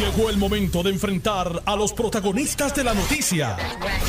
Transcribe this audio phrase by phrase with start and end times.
[0.00, 3.58] Llegó el momento de enfrentar a los protagonistas de la noticia.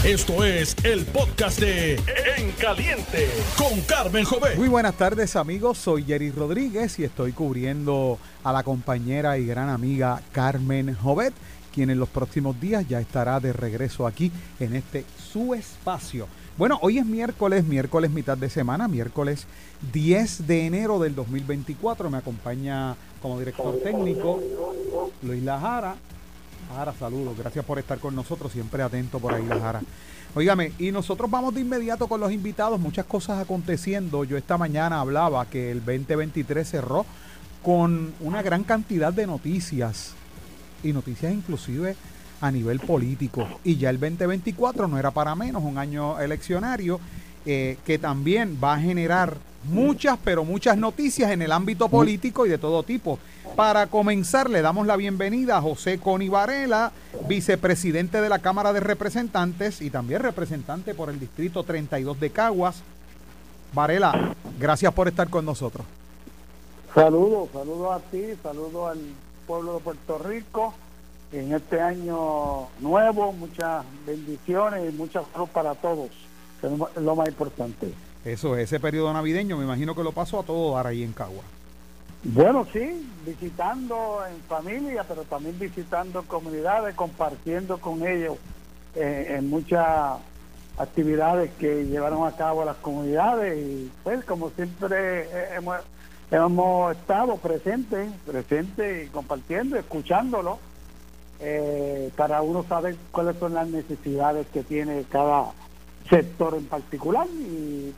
[0.06, 1.96] Esto es el podcast de
[2.38, 3.27] En Caliente
[3.58, 4.56] con Carmen Jovet.
[4.56, 9.68] Muy buenas tardes amigos, soy Jerry Rodríguez y estoy cubriendo a la compañera y gran
[9.68, 11.33] amiga Carmen Jovet,
[11.73, 14.31] quien en los próximos días ya estará de regreso aquí
[14.61, 15.03] en este
[15.33, 16.25] su espacio.
[16.57, 19.45] Bueno, hoy es miércoles, miércoles mitad de semana, miércoles
[19.91, 22.09] 10 de enero del 2024.
[22.09, 24.39] Me acompaña como director técnico
[25.21, 25.95] Luis Lajara.
[26.69, 27.37] Lajara, saludos.
[27.37, 28.51] Gracias por estar con nosotros.
[28.51, 29.82] Siempre atento por ahí, Lajara.
[30.33, 32.80] Óigame, y nosotros vamos de inmediato con los invitados.
[32.80, 34.23] Muchas cosas aconteciendo.
[34.23, 37.05] Yo esta mañana hablaba que el 2023 cerró
[37.62, 40.13] con una gran cantidad de noticias.
[40.84, 41.96] Y noticias inclusive
[42.40, 43.48] a nivel político.
[43.63, 46.99] Y ya el 2024 no era para menos, un año eleccionario
[47.46, 52.50] eh, que también va a generar muchas, pero muchas noticias en el ámbito político y
[52.50, 53.20] de todo tipo.
[53.56, 56.92] Para comenzar, le damos la bienvenida a José Coni Varela,
[57.28, 62.82] vicepresidente de la Cámara de Representantes y también representante por el Distrito 32 de Caguas.
[63.74, 65.85] Varela, gracias por estar con nosotros.
[66.94, 69.00] Saludos, saludos a ti, saludos al
[69.47, 70.73] pueblo de Puerto Rico
[71.31, 76.09] en este año nuevo, muchas bendiciones y muchas salud para todos,
[76.59, 77.94] que es lo más importante.
[78.23, 81.44] Eso, ese periodo navideño, me imagino que lo pasó a todo dar ahí en Cagua.
[82.23, 88.38] Bueno, sí, visitando en familia, pero también visitando comunidades, compartiendo con ellos
[88.95, 90.19] eh, en muchas
[90.78, 95.78] actividades que llevaron a cabo las comunidades y pues como siempre eh, hemos,
[96.30, 100.59] hemos estado presentes, presentes y compartiendo, escuchándolo
[101.39, 105.52] eh, para uno saber cuáles son las necesidades que tiene cada
[106.09, 107.94] sector en particular y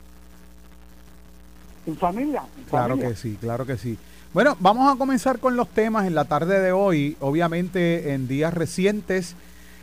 [1.86, 2.42] en familia.
[2.70, 3.98] claro que sí, claro que sí.
[4.32, 7.16] Bueno, vamos a comenzar con los temas en la tarde de hoy.
[7.20, 9.36] Obviamente en días recientes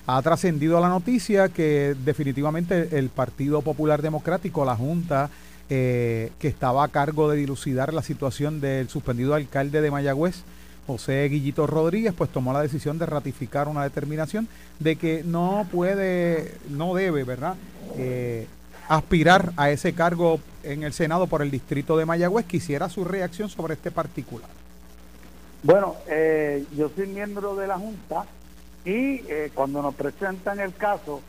[0.07, 5.29] ha trascendido la noticia que definitivamente el Partido Popular Democrático, la Junta,
[5.69, 10.43] eh, que estaba a cargo de dilucidar la situación del suspendido alcalde de Mayagüez,
[10.85, 14.49] José Guillito Rodríguez, pues tomó la decisión de ratificar una determinación
[14.79, 17.55] de que no puede, no debe, ¿verdad?
[17.97, 18.47] Eh,
[18.91, 22.45] aspirar a ese cargo en el Senado por el distrito de Mayagüez.
[22.45, 24.49] Quisiera su reacción sobre este particular.
[25.63, 28.25] Bueno, eh, yo soy miembro de la Junta
[28.83, 31.21] y eh, cuando nos presentan el caso,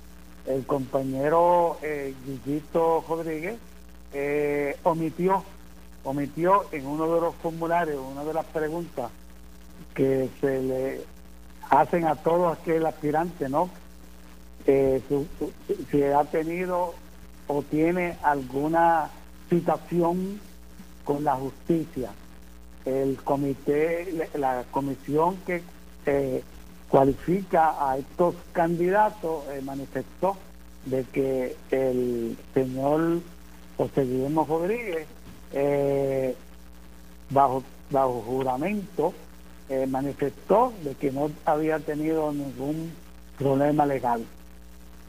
[0.47, 1.79] el compañero
[2.27, 3.55] Guillito Rodríguez
[4.83, 5.45] omitió,
[6.03, 9.09] omitió en uno de los formularios, una de las preguntas,
[9.95, 11.01] que se le
[11.71, 13.71] hacen a todo aquel aspirante, ¿no?
[14.67, 16.95] si ha tenido
[17.53, 19.11] o tiene alguna
[19.51, 20.41] situación
[21.05, 22.11] con la justicia.
[22.85, 25.63] El comité, la comisión que
[26.07, 26.43] eh,
[26.89, 30.37] cualifica a estos candidatos eh, manifestó
[30.87, 33.21] de que el señor
[33.77, 35.07] José Guillermo Rodríguez,
[35.53, 36.35] eh,
[37.31, 39.13] bajo, bajo juramento,
[39.69, 42.93] eh, manifestó de que no había tenido ningún
[43.39, 44.25] problema legal.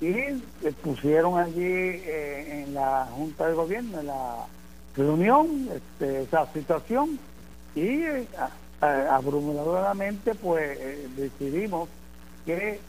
[0.03, 4.45] Y pusieron allí eh, en la Junta de Gobierno, en la
[4.97, 7.17] reunión, este, esa situación
[7.75, 8.27] y eh,
[8.81, 10.77] abrumadoramente pues
[11.15, 11.87] decidimos
[12.45, 12.79] que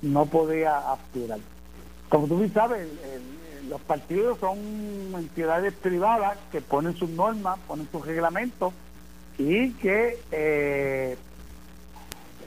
[0.00, 1.38] no podía aspirar.
[2.08, 2.88] Como tú sabes,
[3.68, 4.58] los partidos son
[5.14, 8.72] entidades privadas que ponen sus normas, ponen sus reglamentos
[9.38, 11.16] y que eh,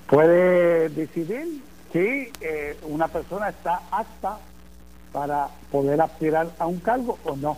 [0.07, 1.61] puede decidir
[1.95, 4.37] si eh, una persona está apta
[5.13, 7.57] para poder aspirar a un cargo o no.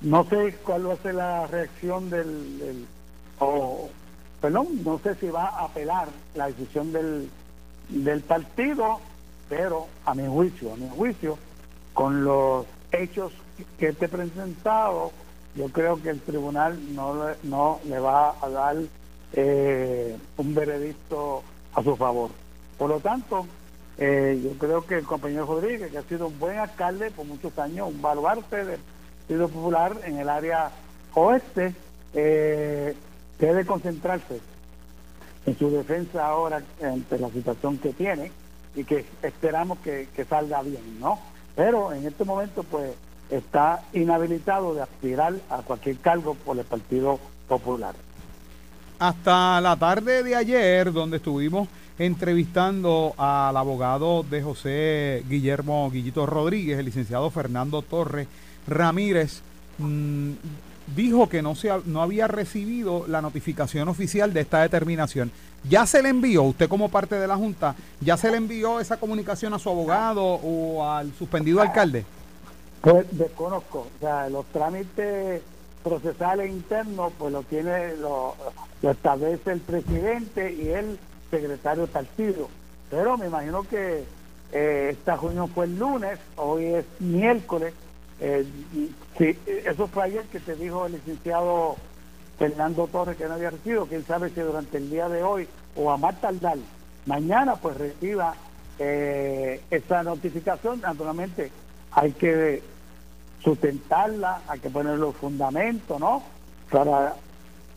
[0.00, 2.86] No sé cuál va a ser la reacción del,
[3.38, 3.90] o,
[4.40, 7.28] perdón, no sé si va a apelar la decisión del,
[7.90, 8.98] del partido,
[9.50, 11.36] pero a mi juicio, a mi juicio,
[11.92, 13.30] con los hechos
[13.78, 15.12] que te he presentado,
[15.54, 18.76] yo creo que el tribunal no, no le va a dar
[19.34, 21.42] eh, un veredicto
[21.74, 22.30] a su favor.
[22.80, 23.46] Por lo tanto,
[23.98, 27.58] eh, yo creo que el compañero Rodríguez, que ha sido un buen alcalde por muchos
[27.58, 28.80] años, un baluarte del
[29.18, 30.70] Partido Popular en el área
[31.12, 31.74] oeste,
[32.14, 32.96] eh,
[33.38, 34.40] debe concentrarse
[35.44, 38.32] en su defensa ahora ante la situación que tiene
[38.74, 41.18] y que esperamos que, que salga bien, ¿no?
[41.54, 42.92] Pero en este momento, pues,
[43.28, 47.94] está inhabilitado de aspirar a cualquier cargo por el Partido Popular.
[48.98, 51.68] Hasta la tarde de ayer, donde estuvimos
[52.00, 58.26] entrevistando al abogado de José Guillermo Guillito Rodríguez, el licenciado Fernando Torres
[58.66, 59.42] Ramírez,
[59.76, 60.30] mm,
[60.96, 65.30] dijo que no, se, no había recibido la notificación oficial de esta determinación.
[65.68, 68.96] ¿Ya se le envió, usted como parte de la Junta, ya se le envió esa
[68.96, 72.06] comunicación a su abogado o al suspendido alcalde?
[72.80, 75.42] Pues desconozco, o sea, los trámites
[75.84, 78.34] procesales internos pues lo tiene, lo,
[78.82, 80.98] establece el presidente y el
[81.30, 82.48] secretario partido.
[82.90, 84.04] Pero me imagino que
[84.52, 87.72] eh, esta reunión fue el lunes, hoy es miércoles.
[88.20, 88.46] Eh,
[89.64, 91.76] eso fue ayer que te dijo el licenciado
[92.38, 93.86] Fernando Torres que no había recibido.
[93.86, 95.46] Quién sabe si durante el día de hoy
[95.76, 96.58] o a más tardar
[97.06, 98.34] mañana pues reciba
[98.78, 100.80] eh, esa notificación.
[100.80, 101.50] Naturalmente
[101.92, 102.62] hay que
[103.42, 106.22] sustentarla, hay que poner los fundamentos, ¿no?
[106.70, 107.14] Para,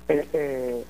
[0.07, 0.85] eh, eh,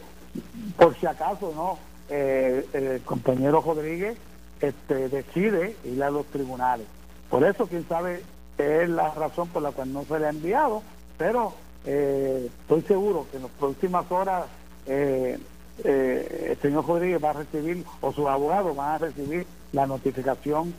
[0.77, 1.77] por si acaso, ¿no?
[2.09, 4.17] El compañero Rodríguez
[4.61, 6.87] este, decide ir a los tribunales.
[7.29, 8.21] Por eso, quién sabe,
[8.57, 10.83] es la razón por la cual no se le ha enviado,
[11.17, 11.53] pero
[11.85, 14.45] eh, estoy seguro que en las próximas horas
[14.85, 15.37] eh,
[15.83, 20.73] eh, el señor Rodríguez va a recibir, o sus abogados van a recibir la notificación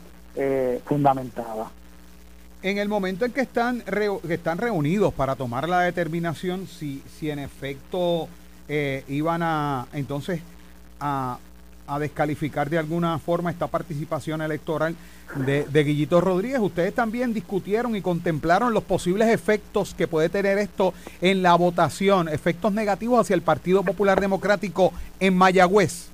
[0.85, 1.71] fundamentada.
[2.61, 7.31] En el momento en que están, que están reunidos para tomar la determinación si, si
[7.31, 8.29] en efecto
[8.67, 10.41] iban a entonces
[11.01, 11.39] a
[11.99, 14.97] descalificar de alguna forma esta participación electoral
[15.47, 16.61] de, de, Guillito Rodríguez.
[16.61, 22.29] Ustedes también discutieron y contemplaron los posibles efectos que puede tener esto en la votación,
[22.29, 26.09] efectos negativos hacia el Partido Popular Democrático en Mayagüez.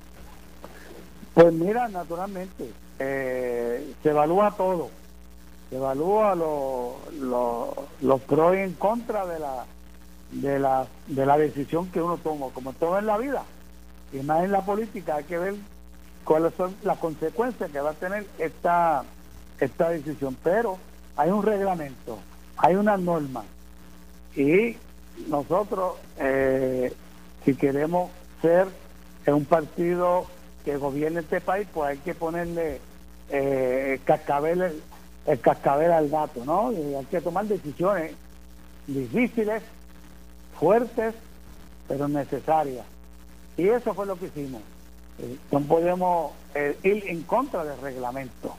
[1.33, 4.89] Pues mira, naturalmente, eh, se evalúa todo,
[5.69, 9.65] se evalúa los pros y en contra de la,
[10.31, 13.45] de, la, de la decisión que uno toma, como todo en la vida
[14.13, 15.55] y más en la política hay que ver
[16.23, 19.03] cuáles son las consecuencias que va a tener esta,
[19.59, 20.35] esta decisión.
[20.43, 20.77] Pero
[21.15, 22.19] hay un reglamento,
[22.57, 23.43] hay una norma
[24.35, 24.77] y
[25.27, 26.93] nosotros, eh,
[27.45, 28.11] si queremos
[28.41, 28.67] ser
[29.27, 30.25] un partido
[30.65, 32.79] que gobierne este país, pues hay que ponerle
[33.29, 34.81] eh, el, cascabel,
[35.25, 36.71] el cascabel al gato, ¿no?
[36.71, 38.13] Y hay que tomar decisiones
[38.87, 39.63] difíciles,
[40.59, 41.13] fuertes,
[41.87, 42.85] pero necesarias.
[43.57, 44.61] Y eso fue lo que hicimos.
[45.19, 48.55] Eh, no podemos eh, ir en contra del reglamento,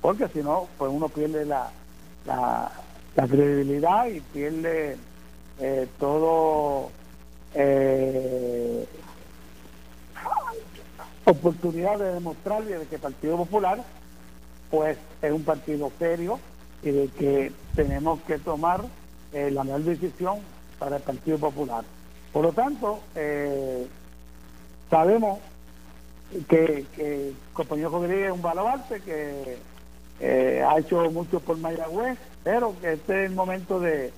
[0.00, 1.70] porque si no, pues uno pierde la,
[2.26, 2.72] la,
[3.14, 4.96] credibilidad y pierde
[5.60, 6.90] eh, todo
[11.24, 13.84] oportunidad de demostrarle de que el Partido Popular
[14.70, 16.40] pues es un partido serio
[16.82, 18.82] y de que tenemos que tomar
[19.32, 20.38] la mejor decisión
[20.78, 21.84] para el Partido Popular.
[22.32, 23.86] Por lo tanto, eh,
[24.92, 25.38] Sabemos
[26.50, 29.56] que, el compañero Rodríguez es un baluarte que
[30.20, 34.12] eh, ha hecho mucho por Mayagüez, pero que este es el momento de,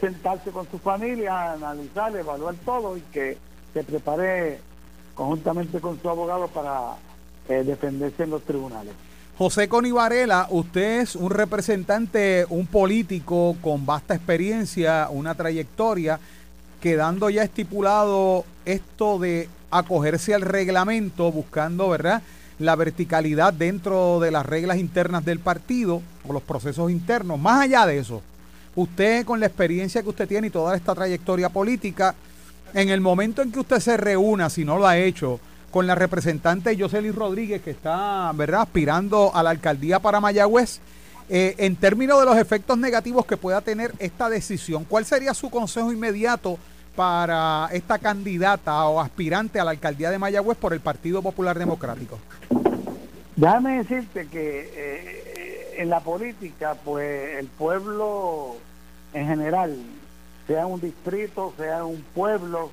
[0.00, 3.36] sentarse con su familia, analizar, evaluar todo y que
[3.74, 4.60] se prepare
[5.16, 6.92] conjuntamente con su abogado para
[7.48, 8.94] eh, defenderse en los tribunales.
[9.36, 16.20] José Coni Varela, usted es un representante, un político con vasta experiencia, una trayectoria,
[16.80, 22.22] quedando ya estipulado esto de acogerse al reglamento buscando, ¿verdad?
[22.58, 27.38] La verticalidad dentro de las reglas internas del partido o los procesos internos.
[27.38, 28.22] Más allá de eso,
[28.74, 32.14] usted con la experiencia que usted tiene y toda esta trayectoria política,
[32.74, 35.40] en el momento en que usted se reúna, si no lo ha hecho,
[35.70, 40.80] con la representante Jocelyn Rodríguez, que está, ¿verdad?, aspirando a la alcaldía para Mayagüez,
[41.28, 45.50] eh, en términos de los efectos negativos que pueda tener esta decisión, ¿cuál sería su
[45.50, 46.58] consejo inmediato
[46.94, 52.18] para esta candidata o aspirante a la alcaldía de Mayagüez por el Partido Popular Democrático?
[53.34, 58.56] Déjame decirte que eh, en la política, pues el pueblo
[59.12, 59.76] en general,
[60.46, 62.70] sea un distrito, sea un pueblo,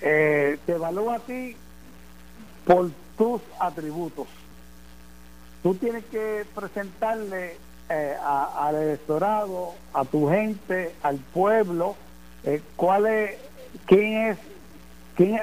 [0.00, 1.56] eh, te evalúa a ti
[2.64, 4.28] por tus atributos.
[5.62, 7.56] Tú tienes que presentarle
[7.92, 11.96] eh, al electorado, a tu gente, al pueblo,
[12.44, 13.36] eh, ¿Cuál es,
[13.86, 14.38] quién es,
[15.16, 15.38] quién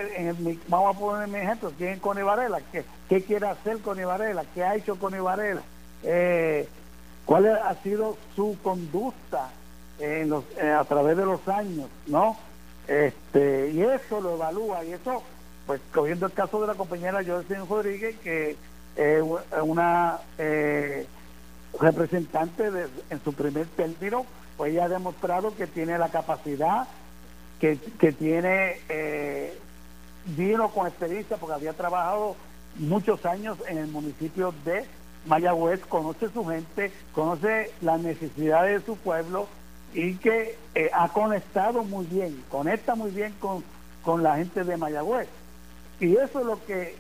[0.68, 2.60] vamos a poner mi ejemplo, quién es Connie Varela?
[2.72, 4.44] ¿Qué, qué quiere hacer Connie Varela?
[4.54, 5.62] ¿Qué ha hecho Connie Varela?
[6.04, 6.68] Eh,
[7.26, 9.50] ¿Cuál ha sido su conducta
[10.00, 11.88] en los, eh, a través de los años?
[12.08, 12.36] ¿no?
[12.88, 15.24] Este, y eso lo evalúa, y eso,
[15.68, 18.58] pues cogiendo el caso de la compañera Jocelyn Rodríguez, que
[18.96, 19.24] es
[19.62, 20.20] una
[21.80, 22.70] representante
[23.10, 24.26] en su primer término
[24.60, 26.86] pues ella ha demostrado que tiene la capacidad,
[27.62, 27.78] que,
[28.12, 29.58] tiene, eh,
[30.26, 32.36] vino con experiencia porque había trabajado
[32.76, 34.84] muchos años en el municipio de
[35.28, 39.48] Mayagüez, conoce su gente, conoce las necesidades de su pueblo
[39.94, 43.64] y que eh, ha conectado muy bien, conecta muy bien con,
[44.04, 45.30] con la gente de Mayagüez.
[46.02, 46.98] Y eso es lo que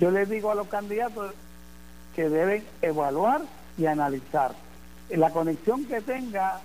[0.00, 1.34] yo les digo a los candidatos
[2.16, 3.42] que deben evaluar
[3.76, 4.52] y analizar.
[5.10, 6.60] La conexión que tenga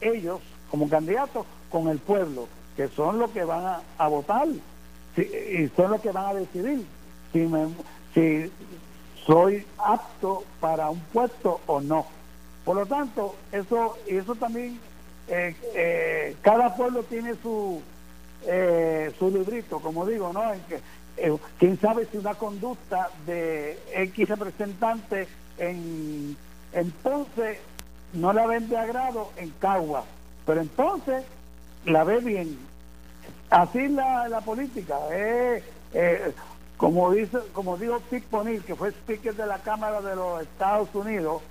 [0.00, 0.40] ellos
[0.70, 4.48] como candidatos con el pueblo, que son los que van a, votar
[5.16, 6.84] y son los que van a decidir
[7.32, 7.68] si, me,
[8.12, 8.50] si
[9.26, 12.06] soy apto para un puesto o no.
[12.64, 14.80] Por lo tanto, eso y eso también,
[15.28, 17.80] eh, eh, cada pueblo tiene su
[18.46, 20.52] eh, su librito, como digo, ¿no?
[20.52, 20.80] En que,
[21.58, 25.26] quién sabe si una conducta de X representante
[25.58, 26.36] en,
[26.72, 27.58] entonces
[28.12, 30.04] no la ven de agrado en Cagua,
[30.46, 31.24] pero entonces
[31.84, 32.58] la ve bien.
[33.50, 34.96] Así la, la política.
[35.10, 35.62] Eh,
[36.76, 40.88] como dice, como dijo Pete Ponil, que fue speaker de la Cámara de los Estados
[40.94, 41.42] Unidos,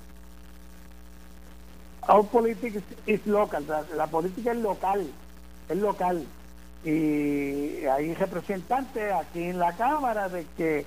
[2.07, 5.07] our politics is local, la, política es local,
[5.69, 6.25] es local.
[6.83, 10.85] Y hay representantes aquí en la Cámara de que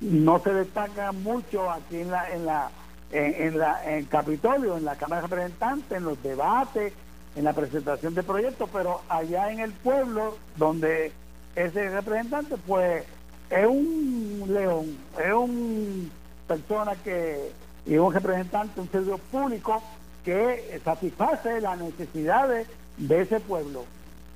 [0.00, 2.70] no se destacan mucho aquí en la en la
[3.12, 6.92] en, la en Capitolio, en la Cámara de Representantes, en los debates,
[7.36, 11.12] en la presentación de proyectos, pero allá en el pueblo donde
[11.54, 13.04] ese representante pues
[13.50, 16.10] es un león, es un
[16.48, 17.52] persona que
[17.86, 19.82] y un representante, un servidor público
[20.24, 23.84] que satisface las necesidades de ese pueblo.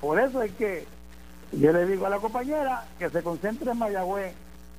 [0.00, 0.86] Por eso es que
[1.52, 4.34] yo le digo a la compañera que se concentre en Mayagüez,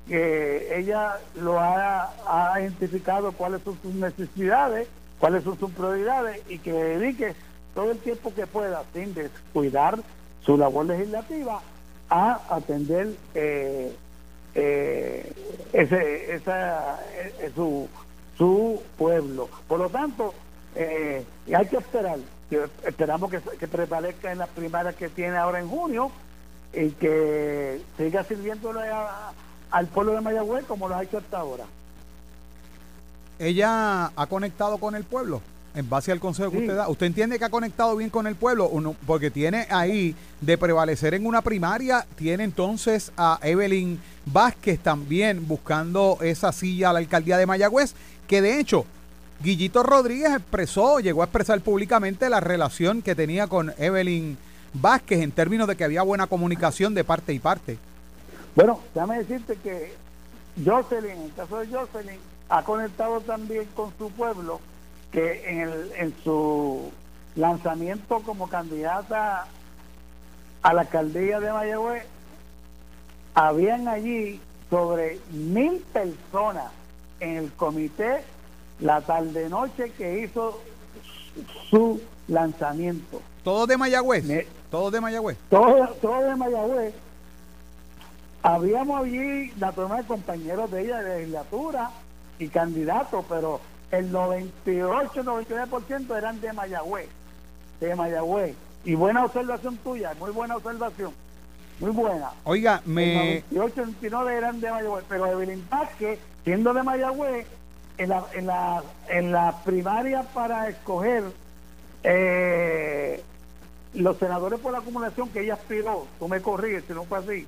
[0.10, 4.88] que ella lo ha, ha identificado cuáles son sus necesidades,
[5.20, 7.36] cuáles son sus prioridades y que dedique
[7.76, 10.00] todo el tiempo que pueda sin descuidar
[10.42, 11.62] su labor legislativa
[12.10, 13.96] a atender eh,
[14.56, 15.32] eh,
[15.74, 17.88] ese, esa, eh, su,
[18.36, 19.48] su pueblo.
[19.68, 20.34] Por lo tanto,
[20.76, 21.24] eh,
[21.56, 22.18] hay que esperar.
[22.84, 26.12] Esperamos que, que prevalezca en las primarias que tiene ahora en junio
[26.74, 28.90] y que siga sirviéndole
[29.72, 31.66] al pueblo de Mayagüez como lo ha hecho hasta ahora.
[33.38, 35.42] ¿Ella ha conectado con el pueblo?
[35.76, 38.36] En base al consejo que usted da, ¿usted entiende que ha conectado bien con el
[38.36, 38.68] pueblo?
[38.68, 45.48] Uno, porque tiene ahí de prevalecer en una primaria, tiene entonces a Evelyn Vázquez también
[45.48, 47.94] buscando esa silla a la alcaldía de Mayagüez,
[48.28, 48.86] que de hecho
[49.42, 54.38] Guillito Rodríguez expresó, llegó a expresar públicamente la relación que tenía con Evelyn
[54.74, 57.78] Vázquez en términos de que había buena comunicación de parte y parte.
[58.60, 59.94] Bueno, déjame decirte que
[60.66, 64.60] Jocelyn, en el caso de Jocelyn, ha conectado también con su pueblo,
[65.14, 66.92] que en, el, en su
[67.38, 69.48] lanzamiento como candidata
[70.62, 72.04] a la alcaldía de Mayagüez,
[73.34, 76.70] habían allí sobre mil personas
[77.22, 78.26] en el comité
[78.82, 80.60] la tarde noche que hizo
[81.70, 83.22] su lanzamiento.
[83.42, 84.26] ¿Todo de Mayagüez?
[84.70, 85.38] ¿Todo de Mayagüez?
[85.50, 86.94] Todo, todo de Mayagüez.
[88.42, 91.92] Habíamos allí, naturalmente, compañeros de ella de legislatura
[92.38, 93.60] y candidatos, pero
[93.92, 97.10] el 98-99% eran de Mayagüez.
[97.80, 98.56] De Mayagüez.
[98.86, 101.12] Y buena observación tuya, muy buena observación.
[101.80, 102.32] Muy buena.
[102.44, 103.38] Oiga, me.
[103.38, 107.46] El 98-99 eran de Mayagüez, pero Evelyn Vázquez, siendo de Mayagüez,
[108.00, 111.24] en la, en la, en la primaria para escoger
[112.04, 113.22] eh,
[113.94, 117.46] los senadores por la acumulación que ella aspiró, tú me corriges si no fue así,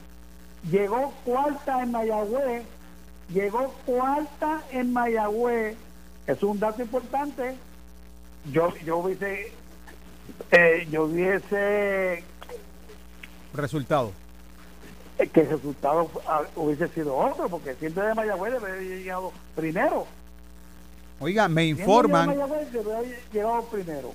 [0.69, 2.63] llegó cuarta en Mayagüez,
[3.29, 5.75] llegó cuarta en Mayagüez,
[6.27, 7.55] es un dato importante,
[8.51, 9.51] yo, yo hubiese,
[10.51, 12.23] eh, yo hubiese
[13.53, 14.11] resultado.
[15.33, 20.07] Que el resultado ah, hubiese sido otro, porque siempre de Mayagüez debe haber llegado primero.
[21.23, 22.35] Oiga, me informan.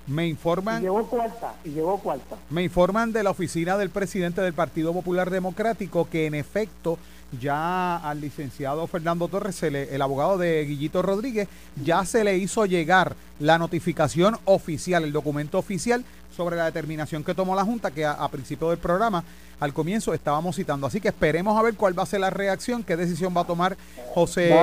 [0.09, 0.81] Me informan.
[0.81, 1.55] Y llegó cuarta.
[1.65, 2.37] Y llegó cuarta.
[2.51, 6.99] Me informan de la oficina del presidente del Partido Popular Democrático que en efecto
[7.41, 11.49] ya al licenciado Fernando Torres, el abogado de Guillito Rodríguez,
[11.85, 16.05] ya se le hizo llegar la notificación oficial, el documento oficial
[16.37, 19.25] sobre la determinación que tomó la Junta, que a principio del programa
[19.59, 20.87] al comienzo estábamos citando.
[20.87, 23.47] Así que esperemos a ver cuál va a ser la reacción, qué decisión va a
[23.47, 23.77] tomar
[24.15, 24.55] José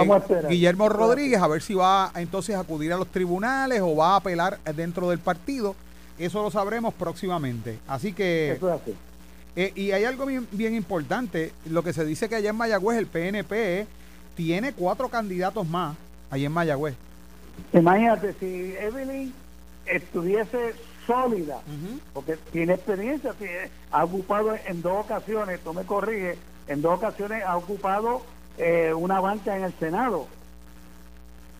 [0.48, 4.15] Guillermo Rodríguez, a ver si va entonces a acudir a los tribunales o va a
[4.18, 5.75] apelar dentro del partido.
[6.20, 7.80] Eso lo sabremos próximamente.
[7.88, 8.60] Así que...
[9.56, 13.06] Eh, y hay algo bien, importante, lo que se dice que allá en Mayagüez el
[13.06, 13.86] PNP
[14.36, 15.96] tiene cuatro candidatos más,
[16.32, 16.96] allá en Mayagüez.
[17.72, 19.32] Imagínate, si Evelyn
[19.86, 20.74] estuviese
[21.05, 21.60] sólida,
[22.13, 23.33] porque tiene experiencia,
[23.91, 28.22] ha ocupado en dos ocasiones, tú me corriges, en dos ocasiones ha ocupado
[28.57, 30.27] eh, una banca en el Senado.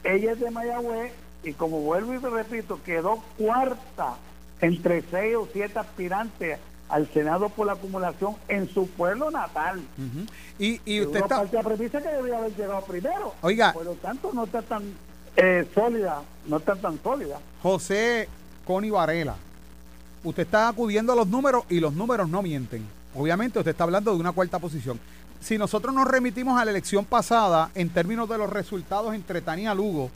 [0.04, 4.16] Ella es de Mayagüez y como vuelvo y repito, quedó cuarta
[4.62, 6.60] entre seis o siete aspirantes
[6.90, 9.82] al Senado por la acumulación en su pueblo natal.
[10.60, 11.44] Y, y usted está...
[11.52, 13.34] La premisa que debía haber llegado primero.
[13.42, 13.74] Oiga.
[13.74, 14.84] Por lo tanto, no está tan
[15.36, 17.40] eh, sólida, no está tan sólida.
[17.62, 18.30] José
[18.66, 19.36] Coni Varela,
[20.24, 22.86] usted está acudiendo a los números y los números no mienten.
[23.16, 25.00] Obviamente usted está hablando de una cuarta posición.
[25.42, 29.74] Si nosotros nos remitimos a la elección pasada en términos de los resultados entre Tania
[29.74, 30.10] Lugo,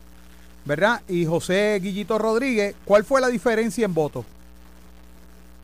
[0.65, 1.01] ¿verdad?
[1.07, 4.25] Y José Guillito Rodríguez, ¿cuál fue la diferencia en votos?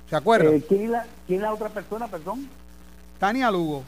[0.09, 0.55] ¿Se acuerdan?
[0.55, 2.47] Eh, ¿quién, la, ¿quién, la, otra persona, perdón?
[3.19, 3.83] Tania Lugo.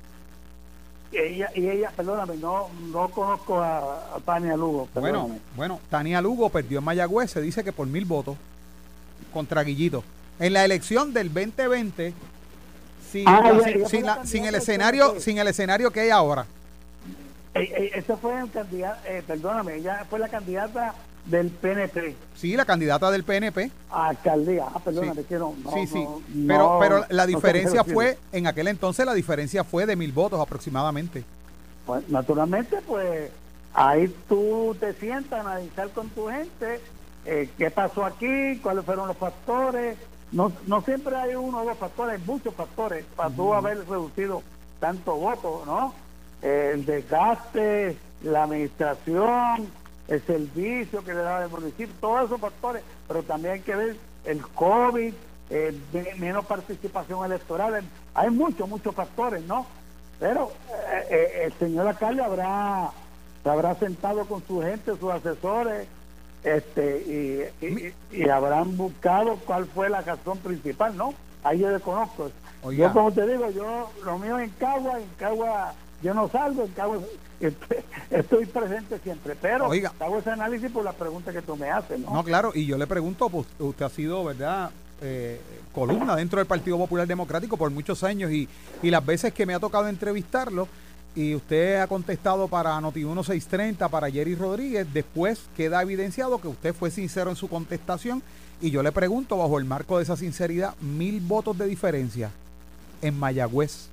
[1.12, 4.88] Ella, y ella, perdóname, no, no conozco a, Tania Lugo.
[4.96, 8.38] Bueno, bueno, Tania Lugo perdió en Mayagüez, se dice que por mil votos
[9.36, 10.01] contra Guillito.
[10.39, 12.13] En la elección del 2020,
[13.12, 16.46] sin, ah, sin, el escenario, sin el escenario que hay ahora.
[17.54, 22.15] Eh, eh, esa fue el candidato, eh, perdóname, ella fue la candidata del PNP.
[22.34, 23.72] Sí, la candidata del PNP.
[23.92, 25.27] alcaldía, ah, perdóname, sí.
[25.27, 26.08] que no, Sí, sí,
[26.48, 31.25] pero, pero la diferencia fue, en aquel entonces la diferencia fue de mil votos aproximadamente.
[31.86, 33.32] Pues naturalmente, pues
[33.74, 36.80] ahí tú te sientas a analizar con tu gente
[37.25, 39.98] eh, qué pasó aquí, cuáles fueron los factores.
[40.32, 44.44] No, no siempre hay uno o dos factores, hay muchos factores para tú haber reducido
[44.79, 45.94] tanto voto, ¿no?
[46.41, 49.67] el desgaste, la administración,
[50.08, 53.98] el servicio que le da el municipio, todos esos factores, pero también hay que ver
[54.25, 55.13] el COVID,
[56.17, 59.65] menos participación electoral, hay muchos, muchos factores, ¿no?
[60.20, 62.91] Pero eh, eh, el señor alcalde habrá,
[63.44, 65.88] se habrá sentado con su gente, sus asesores,
[66.46, 71.14] este y, y, habrán buscado cuál fue la razón principal, ¿no?
[71.44, 72.32] Ahí yo desconozco.
[72.72, 76.68] Yo, como te digo, yo lo mío en Cagua, en Cagua yo no salgo,
[78.12, 82.00] estoy presente siempre, pero hago ese análisis por la pregunta que tú me haces.
[82.00, 84.72] No, no claro, y yo le pregunto, pues usted ha sido, ¿verdad?
[85.02, 85.42] Eh,
[85.74, 88.48] columna dentro del Partido Popular Democrático por muchos años y,
[88.82, 90.68] y las veces que me ha tocado entrevistarlo
[91.16, 96.75] y usted ha contestado para Noti 1630, para Jerry Rodríguez, después queda evidenciado que usted
[96.75, 98.22] fue sincero en su contestación
[98.62, 102.32] y yo le pregunto, bajo el marco de esa sinceridad, mil votos de diferencia
[103.01, 103.90] en Mayagüez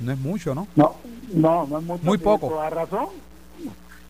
[0.00, 0.66] no es mucho, ¿no?
[0.74, 0.96] No,
[1.32, 2.04] no, no es mucho.
[2.04, 2.48] Muy poco.
[2.48, 3.06] Tiene toda razón.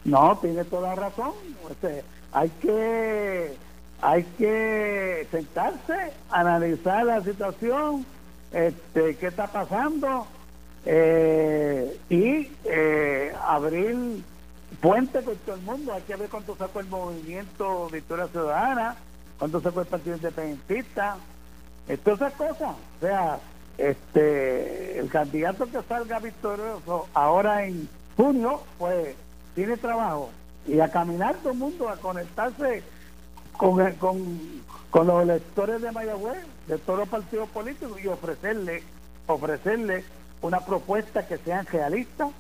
[0.05, 1.33] No, tiene toda razón.
[1.71, 3.57] Este, hay que
[4.01, 8.05] hay que sentarse, analizar la situación,
[8.53, 10.27] este, qué está pasando
[10.85, 14.23] eh, y eh, abrir
[14.81, 15.93] puente con todo el mundo.
[15.93, 18.97] Hay que ver cuánto sacó el movimiento Victoria Ciudadana,
[19.39, 21.17] cuánto sacó el Partido Independentista,
[22.05, 22.71] todas esas cosas.
[22.71, 23.39] O sea,
[23.79, 29.15] este el candidato que salga victorioso ahora en junio pues
[29.55, 30.31] tiene trabajo
[30.67, 32.83] y a caminar todo el mundo a conectarse
[33.57, 33.93] con,
[34.91, 38.83] con, los electores de Mayagüez de todos los partidos políticos y ofrecerle
[39.27, 40.05] ofrecerle
[40.43, 42.31] una propuesta que sean realistas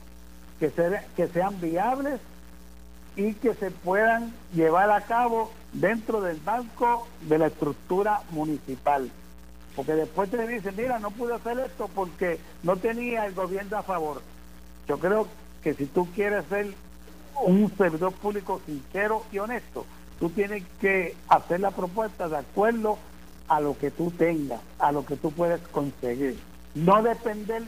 [0.60, 0.70] que,
[1.16, 2.20] que sean viables
[3.16, 9.10] y que se puedan llevar a cabo dentro del banco de la estructura municipal
[9.74, 13.82] porque después te dicen, mira, no pude hacer esto porque no tenía el gobierno a
[13.82, 14.22] favor.
[14.86, 15.26] Yo creo
[15.62, 16.74] que si tú quieres ser
[17.42, 19.86] un servidor público sincero y honesto,
[20.20, 22.98] tú tienes que hacer la propuesta de acuerdo
[23.48, 26.38] a lo que tú tengas, a lo que tú puedes conseguir.
[26.74, 27.62] No depender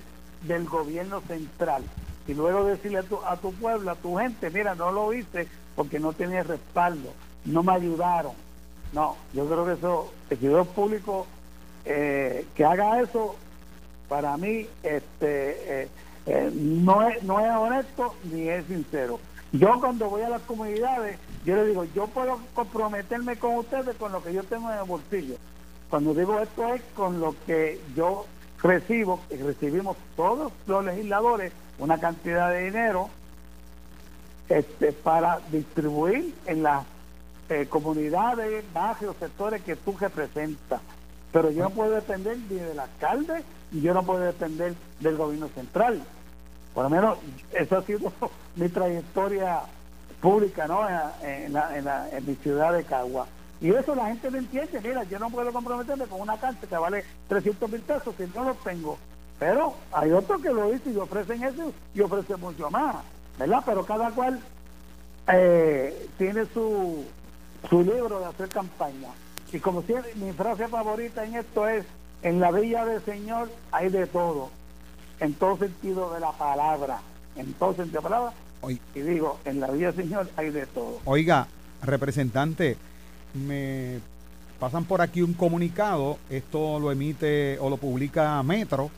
[0.46, 1.82] del gobierno central
[2.26, 5.46] y luego decirle a tu, a tu pueblo, a tu gente, mira, no lo hice
[5.76, 7.10] porque no tenía respaldo,
[7.44, 8.32] no me ayudaron.
[8.92, 11.26] No, yo creo que eso, servidor público
[11.84, 13.34] eh, que haga eso,
[14.08, 15.88] para mí, este eh,
[16.26, 19.20] eh, no, es, no es honesto ni es sincero.
[19.52, 24.12] Yo cuando voy a las comunidades, yo le digo, yo puedo comprometerme con ustedes con
[24.12, 25.36] lo que yo tengo en el bolsillo.
[25.90, 28.26] Cuando digo esto es con lo que yo
[28.64, 33.10] recibo, y recibimos todos los legisladores una cantidad de dinero
[34.48, 36.84] este, para distribuir en las
[37.68, 40.80] comunidades, barrios, sectores que tú representas.
[41.32, 45.48] Pero yo no puedo depender ni del alcalde y yo no puedo depender del gobierno
[45.48, 46.02] central.
[46.72, 47.18] Por lo menos
[47.52, 48.12] esa ha sido
[48.56, 49.62] mi trayectoria
[50.20, 50.86] pública ¿no?
[51.22, 53.26] en, la, en, mi ciudad de Cagua.
[53.64, 54.78] Y eso la gente no entiende.
[54.82, 58.44] Mira, yo no puedo comprometerme con una cancha que vale 300 mil pesos si no
[58.44, 58.98] lo tengo.
[59.38, 62.96] Pero hay otros que lo dicen y ofrecen eso y ofrecen mucho más.
[63.38, 63.62] ¿Verdad?
[63.64, 64.38] Pero cada cual
[65.28, 67.06] eh, tiene su,
[67.70, 69.08] su libro de hacer campaña.
[69.50, 71.86] Y como siempre, mi frase favorita en esto es,
[72.22, 74.50] en la villa del Señor hay de todo,
[75.20, 77.00] en todo sentido de la palabra,
[77.34, 78.32] en todo sentido de la palabra.
[78.94, 81.00] Y digo, en la villa del Señor hay de todo.
[81.06, 81.46] Oiga,
[81.82, 82.76] representante,
[83.34, 83.98] me
[84.58, 88.90] pasan por aquí un comunicado, esto lo emite o lo publica Metro.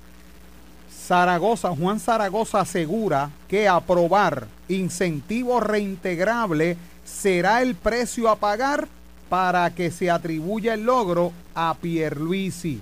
[1.06, 8.88] Zaragoza, Juan Zaragoza asegura que aprobar incentivo reintegrable será el precio a pagar
[9.28, 12.80] para que se atribuya el logro a Pierluisi.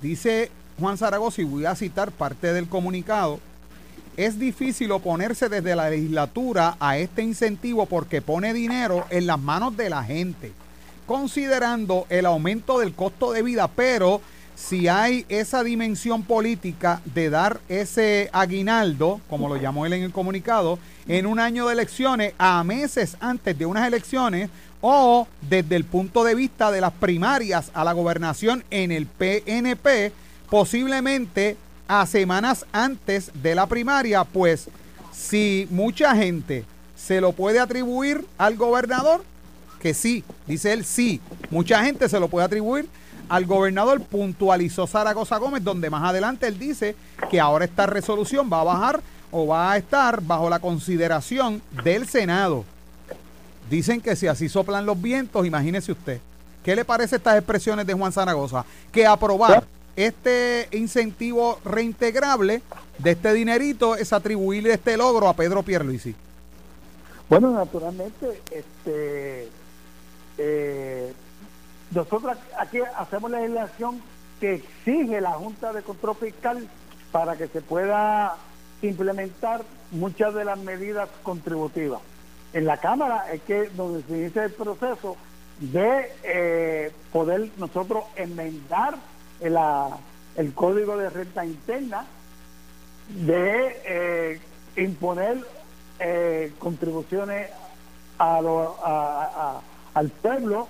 [0.00, 3.38] Dice Juan Zaragoza, y voy a citar parte del comunicado,
[4.16, 9.76] es difícil oponerse desde la legislatura a este incentivo porque pone dinero en las manos
[9.76, 10.52] de la gente,
[11.06, 14.20] considerando el aumento del costo de vida, pero
[14.54, 20.12] si hay esa dimensión política de dar ese aguinaldo, como lo llamó él en el
[20.12, 25.84] comunicado, en un año de elecciones, a meses antes de unas elecciones, o desde el
[25.84, 30.12] punto de vista de las primarias a la gobernación en el PNP,
[30.50, 31.56] posiblemente
[31.88, 34.68] a semanas antes de la primaria, pues
[35.12, 36.64] si mucha gente
[36.96, 39.24] se lo puede atribuir al gobernador,
[39.80, 42.88] que sí, dice él, sí, mucha gente se lo puede atribuir
[43.28, 46.94] al gobernador, puntualizó Zaragoza Gómez, donde más adelante él dice
[47.30, 52.06] que ahora esta resolución va a bajar o va a estar bajo la consideración del
[52.06, 52.64] Senado.
[53.70, 56.20] Dicen que si así soplan los vientos, imagínese usted.
[56.62, 58.64] ¿Qué le parece estas expresiones de Juan Zaragoza?
[58.92, 59.64] Que aprobar
[59.96, 62.62] este incentivo reintegrable
[62.98, 66.14] de este dinerito es atribuirle este logro a Pedro Pierluisi.
[67.28, 69.48] Bueno, naturalmente, este,
[70.38, 71.12] eh,
[71.90, 74.02] nosotros aquí hacemos la legislación
[74.40, 76.68] que exige la Junta de Control Fiscal
[77.10, 78.36] para que se pueda
[78.82, 82.00] implementar muchas de las medidas contributivas.
[82.52, 85.16] En la Cámara es que donde se inicia el proceso
[85.60, 88.96] de eh, poder nosotros enmendar
[89.42, 92.06] el código de renta interna
[93.08, 94.40] de eh,
[94.76, 95.38] imponer
[95.98, 97.50] eh, contribuciones
[98.18, 99.60] a
[99.94, 100.68] al pueblo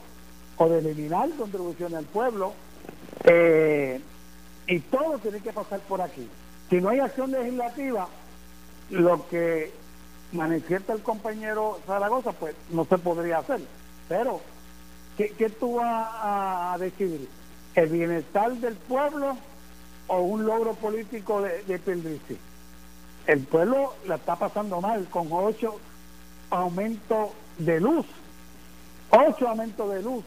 [0.56, 2.54] o de eliminar contribuciones al pueblo
[3.24, 4.00] eh,
[4.66, 6.28] y todo tiene que pasar por aquí.
[6.70, 8.08] Si no hay acción legislativa,
[8.90, 9.72] lo que
[10.32, 13.60] manifiesta el compañero Zaragoza, pues no se podría hacer.
[14.08, 14.40] Pero,
[15.16, 17.28] ¿qué, qué tú vas a decidir?
[17.74, 19.36] El bienestar del pueblo
[20.08, 22.38] o un logro político de, de
[23.26, 25.78] El pueblo la está pasando mal con ocho
[26.50, 28.06] aumentos de luz,
[29.10, 30.24] ocho aumentos de luz,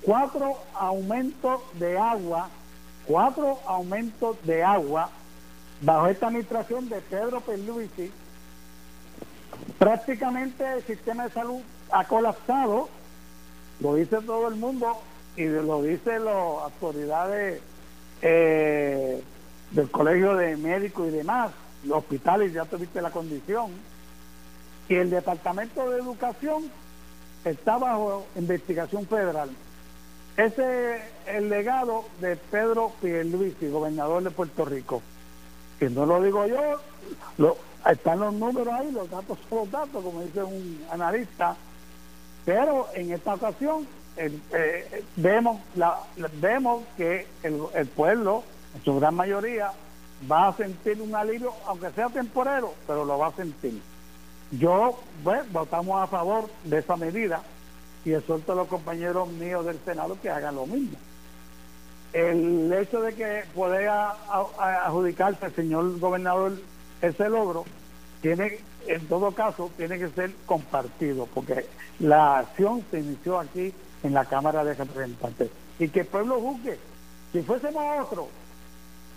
[0.00, 2.48] cuatro aumentos de agua,
[3.06, 5.10] cuatro aumentos de agua
[5.82, 8.10] bajo esta administración de Pedro Pierluisi.
[9.78, 12.88] Prácticamente el sistema de salud ha colapsado,
[13.80, 14.96] lo dice todo el mundo,
[15.36, 17.60] y lo dicen las autoridades
[18.20, 19.22] eh,
[19.70, 21.52] del colegio de médicos y demás,
[21.84, 23.70] los hospitales, ya tuviste la condición,
[24.88, 26.70] y el Departamento de Educación
[27.44, 29.50] está bajo investigación federal.
[30.36, 35.02] Ese es el legado de Pedro Pierluisi, gobernador de Puerto Rico.
[35.80, 36.80] Y no lo digo yo,
[37.38, 37.56] lo,
[37.90, 41.56] están los números ahí, los datos son los datos, como dice un analista,
[42.44, 45.98] pero en esta ocasión eh, vemos, la,
[46.40, 48.42] vemos que el, pueblo,
[48.74, 49.72] en su gran mayoría,
[50.30, 53.80] va a sentir un alivio, aunque sea temporero, pero lo va a sentir.
[54.52, 57.42] Yo, pues, votamos a favor de esa medida
[58.04, 60.98] y exhorto a los compañeros míos del Senado que hagan lo mismo.
[62.12, 64.14] El hecho de que pueda
[64.84, 66.52] adjudicarse el señor gobernador
[67.00, 67.64] ese logro,
[68.20, 71.66] tiene, en todo caso, tiene que ser compartido, porque
[71.98, 73.72] la acción se inició aquí
[74.02, 75.50] en la Cámara de Representantes.
[75.78, 76.78] Y que el pueblo juzgue.
[77.32, 78.28] Si fuésemos otro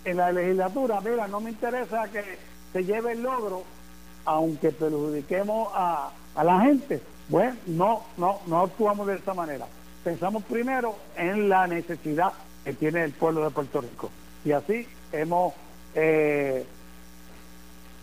[0.04, 2.22] en la legislatura, mira, no me interesa que
[2.72, 3.64] se lleve el logro,
[4.24, 7.00] aunque perjudiquemos a, a la gente.
[7.28, 9.66] Bueno, no, no, no actuamos de esa manera.
[10.04, 12.32] Pensamos primero en la necesidad
[12.64, 14.10] que tiene el pueblo de Puerto Rico.
[14.44, 15.54] Y así hemos
[15.94, 16.64] eh,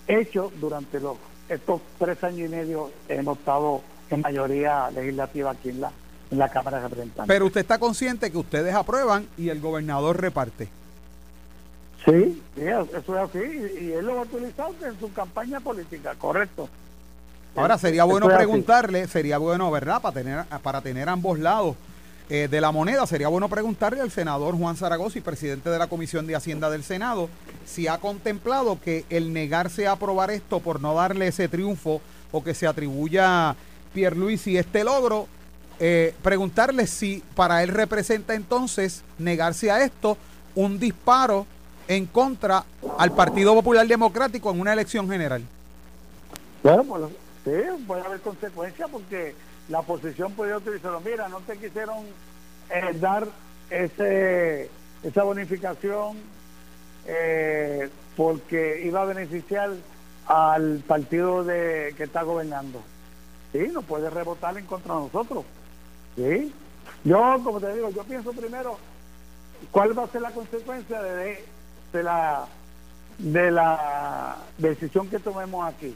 [0.08, 1.18] hecho durante los,
[1.48, 5.92] estos tres años y medio, hemos estado en mayoría legislativa aquí en la
[6.34, 7.28] en la Cámara de Representantes.
[7.28, 10.68] Pero usted está consciente que ustedes aprueban y el gobernador reparte.
[12.04, 13.40] Sí, eso es así,
[13.82, 16.68] y, él lo va a utilizar en su campaña política, correcto.
[17.56, 20.02] Ahora sería bueno preguntarle, sería bueno, ¿verdad?
[20.02, 21.78] Para tener, para tener ambos lados
[22.30, 25.88] eh, de la moneda, sería bueno preguntarle al senador Juan Zaragoza y presidente de la
[25.88, 27.30] Comisión de Hacienda del Senado
[27.66, 32.44] si ha contemplado que el negarse a aprobar esto por no darle ese triunfo o
[32.44, 33.56] que se atribuya
[33.94, 35.28] Pierluisi este logro
[35.80, 40.18] eh, preguntarle si para él representa entonces negarse a esto
[40.56, 41.46] un disparo
[41.88, 42.64] en contra
[42.98, 45.44] al Partido Popular Democrático en una elección general.
[46.64, 47.04] Bueno, pues
[47.44, 49.36] sí, puede haber consecuencias porque
[49.70, 51.02] la oposición puede utilizarlo.
[51.02, 52.06] Mira, no te quisieron
[52.70, 53.28] eh, dar
[53.70, 54.70] ese
[55.04, 56.18] esa bonificación
[57.06, 59.72] eh, porque iba a beneficiar
[60.26, 62.82] al partido de que está gobernando.
[63.52, 65.44] Sí, no puede rebotar en contra de nosotros.
[66.16, 66.54] Sí.
[67.04, 68.78] Yo, como te digo, yo pienso primero
[69.72, 71.44] cuál va a ser la consecuencia de,
[71.92, 72.48] de la
[73.18, 75.96] de la decisión que tomemos aquí.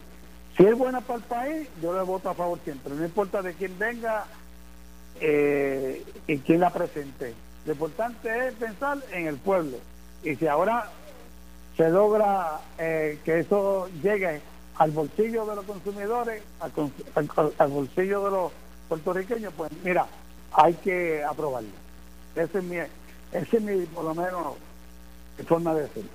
[0.56, 2.94] Si es buena para el país, yo le voto a favor siempre.
[2.94, 4.24] No importa de quién venga
[5.20, 7.34] eh, y quién la presente.
[7.64, 9.78] Lo importante es pensar en el pueblo.
[10.24, 10.90] Y si ahora
[11.76, 14.40] se logra eh, que eso llegue
[14.76, 18.52] al bolsillo de los consumidores, al, bolsillo de los
[18.88, 20.06] puertorriqueños, pues mira,
[20.52, 21.68] hay que aprobarlo.
[22.34, 24.54] Ese es mi, ese es mi, por lo menos,
[25.46, 26.10] forma de decirlo.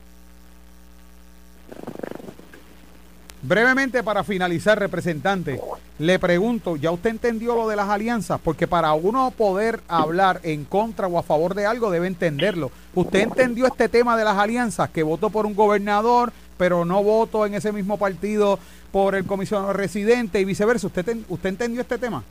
[3.46, 5.60] Brevemente para finalizar, representante,
[6.00, 8.40] le pregunto, ¿ya usted entendió lo de las alianzas?
[8.42, 12.72] Porque para uno poder hablar en contra o a favor de algo debe entenderlo.
[12.96, 14.90] ¿Usted entendió este tema de las alianzas?
[14.92, 18.60] Que votó por un gobernador, pero no votó en ese mismo partido
[18.94, 20.88] por el comisionado residente y viceversa.
[20.88, 22.24] ¿Usted, usted entendió este tema?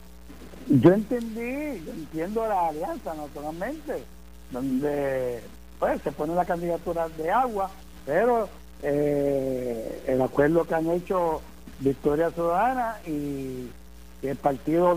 [0.69, 4.05] Yo entendí, yo entiendo la alianza, naturalmente,
[4.51, 5.41] donde
[5.79, 7.71] pues se pone la candidatura de agua,
[8.07, 8.49] pero
[8.83, 11.41] eh, el acuerdo que han hecho
[11.81, 13.69] Victoria Ciudadana y,
[14.23, 14.97] el Partido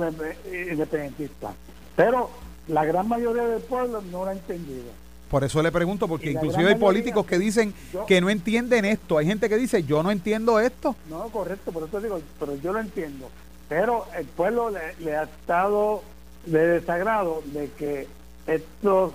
[0.71, 1.51] Independentista.
[1.95, 2.29] Pero
[2.67, 4.83] la gran mayoría del pueblo no lo ha entendido.
[5.31, 7.73] Por eso le pregunto, porque inclusive hay políticos que dicen
[8.07, 9.17] que no entienden esto.
[9.17, 10.95] Hay gente que dice, yo no entiendo esto.
[11.09, 13.29] No, correcto, por eso digo, pero yo lo entiendo.
[13.67, 16.03] Pero el pueblo le, ha estado
[16.45, 18.07] de desagrado de que
[18.45, 19.13] estos,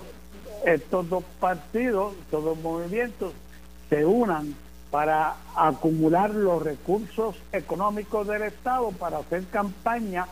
[0.65, 3.33] estos dos partidos, estos dos movimientos,
[3.89, 4.55] se unan
[4.89, 10.27] para acumular los recursos económicos del Estado para hacer campaña.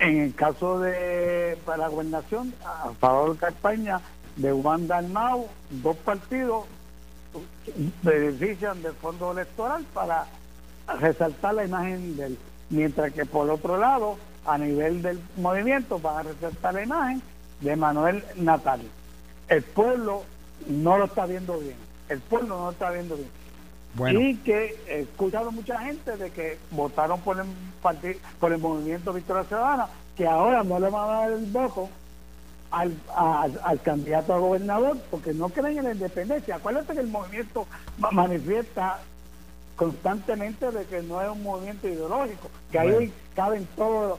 [0.00, 4.00] En el caso de para la gobernación a favor de campaña
[4.36, 6.66] de Juan Dalmau, dos partidos
[8.02, 10.26] benefician del fondo electoral para
[11.00, 12.38] resaltar la imagen del
[12.70, 17.22] mientras que por otro lado a nivel del movimiento van a resaltar la imagen
[17.60, 18.80] de Manuel Natal
[19.48, 20.24] el pueblo
[20.66, 23.28] no lo está viendo bien el pueblo no está viendo bien.
[24.16, 27.46] Y que he escuchado mucha gente de que votaron por el
[27.82, 31.88] partido, por el movimiento Victoria Ciudadana, que ahora no le van a dar el voto
[32.70, 36.56] al, al candidato a gobernador porque no creen en la independencia.
[36.56, 37.66] Acuérdate que el movimiento
[38.12, 39.00] manifiesta
[39.78, 44.18] constantemente de que no es un movimiento ideológico, que ahí caben todo,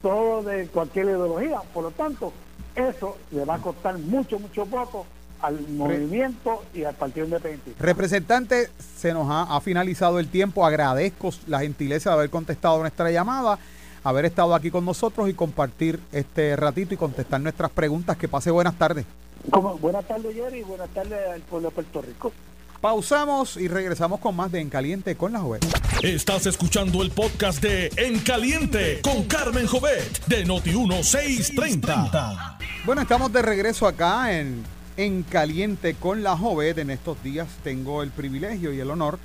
[0.00, 1.60] todo de cualquier ideología.
[1.74, 2.32] Por lo tanto,
[2.76, 5.04] eso le va a costar mucho, mucho votos
[5.42, 7.74] al movimiento y al Partido Independiente.
[7.80, 10.64] Representante, se nos ha, finalizado el tiempo.
[10.64, 13.58] Agradezco la gentileza de haber contestado nuestra llamada,
[14.04, 18.16] haber estado aquí con nosotros y compartir este ratito y contestar nuestras preguntas.
[18.16, 19.06] Que pase buenas tardes.
[19.50, 22.32] Como, buenas tardes, Jerry, y buenas tardes al pueblo de Puerto Rico.
[22.80, 25.62] Pausamos y regresamos con más de En Caliente con la Jovet.
[26.02, 32.56] Estás escuchando el podcast de En Caliente con Carmen Jovet de Noti1630.
[32.86, 34.64] Bueno, estamos de regreso acá en
[34.96, 36.78] en Caliente con la Jovet.
[36.78, 39.18] En estos días tengo el privilegio y el honor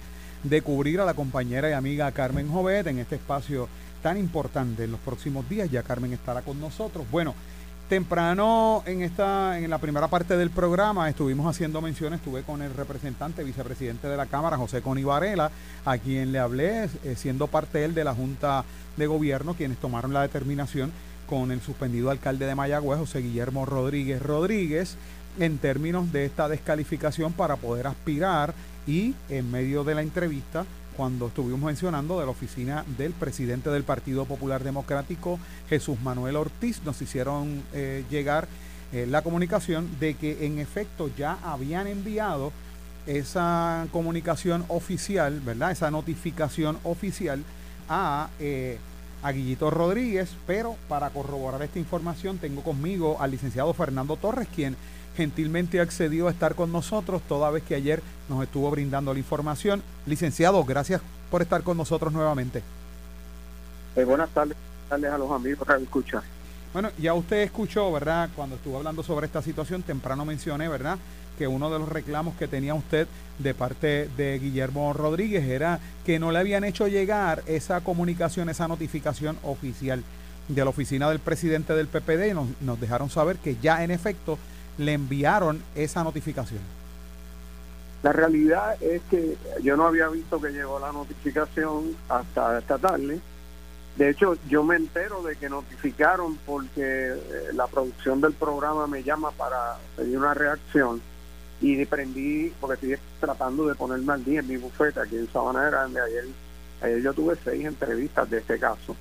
[0.44, 3.70] de cubrir a la compañera y amiga Carmen Jovet en este espacio
[4.04, 4.84] tan importante.
[4.84, 7.06] En los próximos días ya Carmen estará con nosotros.
[7.10, 7.34] Bueno,
[7.90, 12.74] temprano en esta en la primera parte del programa estuvimos haciendo menciones, estuve con el
[12.74, 15.52] representante vicepresidente de la Cámara, José Coni Varela,
[15.86, 18.66] a quien le hablé eh, siendo parte él de la Junta
[18.98, 20.92] de Gobierno, quienes tomaron la determinación
[21.28, 24.98] con el suspendido alcalde de Mayagüez, José Guillermo Rodríguez Rodríguez,
[25.40, 28.54] en términos de esta descalificación para poder aspirar
[28.88, 33.84] y en medio de la entrevista cuando estuvimos mencionando de la oficina del presidente del
[33.84, 38.48] Partido Popular Democrático, Jesús Manuel Ortiz, nos hicieron eh, llegar
[38.94, 42.52] eh, la comunicación de que en efecto ya habían enviado
[43.08, 45.72] esa comunicación oficial, ¿verdad?
[45.72, 47.44] Esa notificación oficial
[47.90, 48.78] a, eh,
[49.22, 54.76] a Guillito Rodríguez, pero para corroborar esta información tengo conmigo al licenciado Fernando Torres, quien
[55.16, 59.82] gentilmente accedió a estar con nosotros, toda vez que ayer nos estuvo brindando la información.
[60.06, 61.02] Licenciado, gracias
[61.32, 62.62] por estar con nosotros nuevamente.
[63.96, 64.58] Eh, buenas tardes,
[64.90, 66.22] tardes a los amigos que escuchan.
[66.74, 68.30] Bueno, ya usted escuchó, ¿verdad?
[68.36, 70.98] Cuando estuvo hablando sobre esta situación, temprano mencioné, ¿verdad?
[71.38, 73.08] Que uno de los reclamos que tenía usted
[73.40, 78.68] de parte de Guillermo Rodríguez era que no le habían hecho llegar esa comunicación, esa
[78.68, 80.04] notificación oficial
[80.50, 83.92] de la oficina del presidente del PPD y nos, nos dejaron saber que ya en
[83.92, 84.38] efecto
[84.78, 86.62] le enviaron esa notificación?
[88.04, 93.20] La realidad es que yo no había visto que llegó la notificación hasta esta tarde
[93.98, 99.04] De hecho, yo me entero de que notificaron porque eh, la producción del programa me
[99.04, 101.02] llama para pedir una reacción
[101.62, 105.64] y prendí, porque estoy tratando de ponerme al día en mi bufete aquí en Sabana
[105.70, 106.02] Grande.
[106.02, 106.26] Ayer,
[106.82, 108.96] ayer yo tuve seis entrevistas de este caso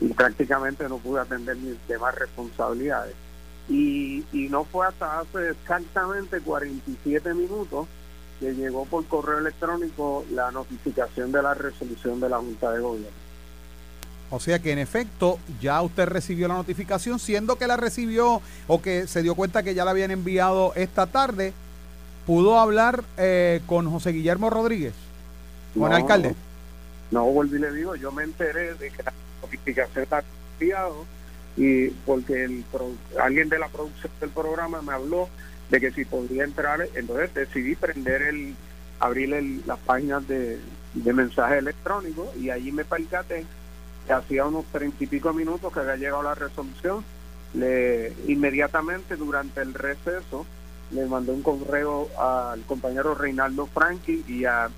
[0.00, 3.14] y prácticamente no pude atender mis demás responsabilidades.
[3.70, 7.86] Y, y no fue hasta hace exactamente 47 minutos
[8.40, 13.30] que llegó por correo electrónico la notificación de la resolución de la Junta de Gobierno.
[14.30, 18.80] O sea que en efecto ya usted recibió la notificación, siendo que la recibió o
[18.80, 21.52] que se dio cuenta que ya la habían enviado esta tarde,
[22.26, 24.94] pudo hablar eh, con José Guillermo Rodríguez,
[25.76, 26.34] con el alcalde.
[27.10, 30.22] No, volví le digo, yo me enteré de que la notificación está
[30.58, 31.04] enviado
[31.56, 32.64] y porque el
[33.20, 35.28] alguien de la producción del programa me habló
[35.70, 38.54] de que si podría entrar, entonces decidí prender el,
[38.98, 40.58] abrir el, las páginas de,
[40.94, 43.44] de mensaje electrónico y allí me percaté
[44.08, 47.04] hacía unos treinta y pico minutos que había llegado la resolución,
[47.54, 50.46] le inmediatamente durante el receso
[50.90, 54.68] le mandé un correo al compañero Reinaldo Franchi y, a,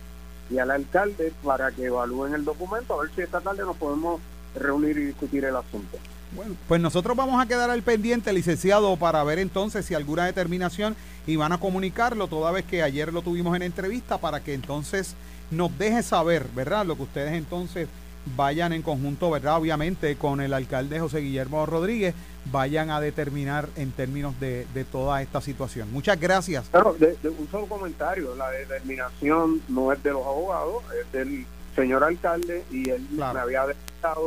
[0.50, 4.20] y al alcalde para que evalúen el documento, a ver si esta tarde nos podemos
[4.54, 5.98] reunir y discutir el asunto.
[6.34, 10.96] Bueno, pues nosotros vamos a quedar al pendiente, licenciado, para ver entonces si alguna determinación
[11.26, 15.14] y van a comunicarlo, toda vez que ayer lo tuvimos en entrevista, para que entonces
[15.50, 16.86] nos deje saber, ¿verdad?
[16.86, 17.88] Lo que ustedes entonces
[18.36, 19.58] vayan en conjunto, ¿verdad?
[19.58, 22.14] Obviamente con el alcalde José Guillermo Rodríguez,
[22.46, 25.92] vayan a determinar en términos de, toda esta situación.
[25.92, 26.66] Muchas gracias.
[26.70, 32.04] Claro, de, un solo comentario, la determinación no es de los abogados, es del señor
[32.04, 33.66] alcalde y él me había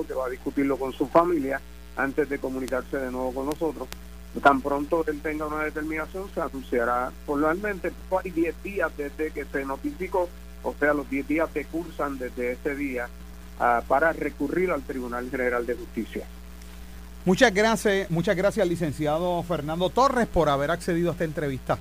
[0.07, 1.59] que va a discutirlo con su familia
[1.95, 3.87] antes de comunicarse de nuevo con nosotros.
[4.43, 7.91] Tan pronto él tenga una determinación, se anunciará formalmente.
[8.21, 10.27] Hay 10 días desde que se notificó,
[10.61, 13.07] o sea, los 10 días que cursan desde ese día
[13.87, 16.25] para recurrir al Tribunal General de Justicia.
[17.23, 21.77] Muchas gracias, muchas gracias, licenciado Fernando Torres, por haber accedido a esta entrevista.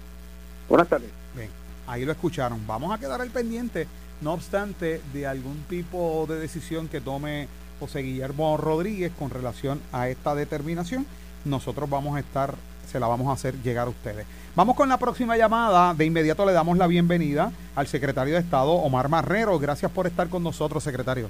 [0.68, 1.10] Buenas tardes.
[1.34, 1.50] Bien,
[1.88, 2.64] ahí lo escucharon.
[2.66, 3.88] Vamos a quedar al pendiente,
[4.20, 7.48] no obstante, de algún tipo de decisión que tome
[7.80, 11.06] José Guillermo Rodríguez con relación a esta determinación.
[11.44, 12.54] Nosotros vamos a estar,
[12.90, 14.26] se la vamos a hacer llegar a ustedes.
[14.56, 15.94] Vamos con la próxima llamada.
[15.94, 19.58] De inmediato le damos la bienvenida al secretario de Estado, Omar Marrero.
[19.58, 21.28] Gracias por estar con nosotros, secretario.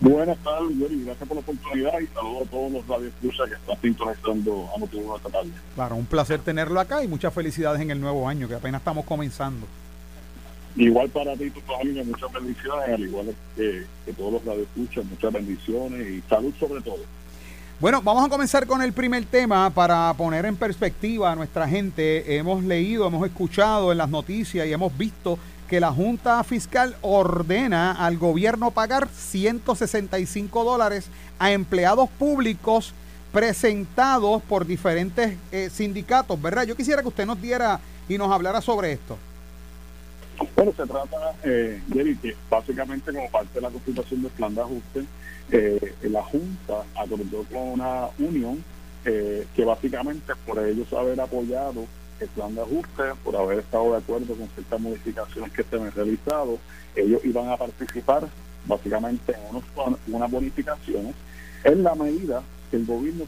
[0.00, 1.04] Buenas tardes, Yuri.
[1.04, 5.16] Gracias por la oportunidad y saludo a todos los radioescuchas que están sintonizando a de
[5.16, 5.50] esta tarde.
[5.76, 9.04] Claro, un placer tenerlo acá y muchas felicidades en el nuevo año, que apenas estamos
[9.04, 9.64] comenzando.
[10.76, 15.32] Igual para ti tu familia, muchas bendiciones, al igual que, que todos los radioescuchas, muchas
[15.32, 17.00] bendiciones y salud sobre todo.
[17.82, 22.36] Bueno, vamos a comenzar con el primer tema para poner en perspectiva a nuestra gente.
[22.36, 27.92] Hemos leído, hemos escuchado en las noticias y hemos visto que la Junta Fiscal ordena
[27.92, 31.08] al gobierno pagar 165 dólares
[31.38, 32.94] a empleados públicos
[33.32, 36.64] presentados por diferentes eh, sindicatos, ¿verdad?
[36.64, 39.16] Yo quisiera que usted nos diera y nos hablara sobre esto.
[40.56, 44.60] Bueno, se trata, eh, Jerry, que básicamente como parte de la constitución del plan de
[44.60, 45.04] ajuste,
[45.50, 48.64] eh, la Junta acordó con una unión
[49.04, 51.86] eh, que básicamente por ellos haber apoyado
[52.20, 55.90] el plan de ajuste, por haber estado de acuerdo con ciertas modificaciones que se han
[55.92, 56.58] realizado,
[56.96, 58.28] ellos iban a participar
[58.66, 61.14] básicamente en unos, unas bonificaciones
[61.64, 63.24] en la medida que el gobierno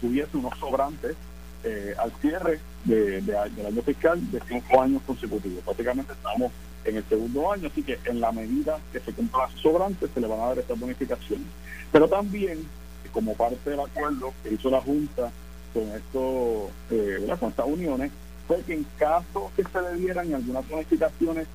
[0.00, 1.16] tuviese unos sobrantes
[1.64, 5.64] eh, al cierre de, del año fiscal de cinco años consecutivos.
[5.64, 6.52] Básicamente estamos
[6.84, 10.20] en el segundo año, así que en la medida que se cumplan los sobrantes se
[10.20, 11.46] le van a dar estas bonificaciones.
[11.90, 12.66] Pero también,
[13.12, 15.30] como parte del acuerdo que hizo la Junta
[15.72, 18.10] con, esto, eh, con estas uniones,
[18.46, 21.46] fue que en caso que se le dieran algunas bonificaciones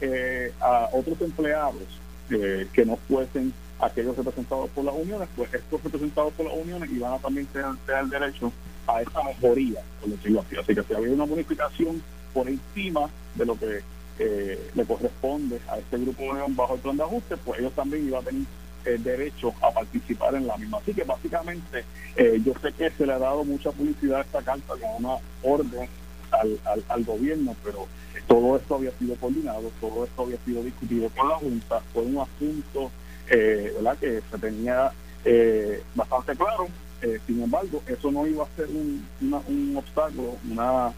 [0.00, 1.82] eh, a otros empleados
[2.30, 6.90] eh, que no fuesen aquellos representados por las uniones, pues estos representados por las uniones
[6.90, 8.52] iban a también tener, derecho
[8.86, 10.56] a esa mejoría, por decirlo así.
[10.56, 13.80] Así que si había una bonificación por encima de lo que
[14.18, 18.06] eh, le corresponde a este grupo de bajo el plan de ajuste, pues ellos también
[18.06, 18.46] iban a tener
[18.84, 20.78] el derecho a participar en la misma.
[20.78, 21.84] Así que básicamente
[22.44, 25.88] yo sé que se le ha dado mucha publicidad a esta carta con una orden
[26.30, 27.86] al, al, gobierno, pero
[28.26, 32.18] todo esto había sido coordinado, todo esto había sido discutido con la Junta, fue un
[32.18, 32.90] asunto
[33.28, 33.98] eh, ¿verdad?
[33.98, 34.92] que se tenía
[35.24, 36.68] eh, bastante claro,
[37.06, 40.92] eh, sin embargo, eso no iba a ser un, un obstáculo, una,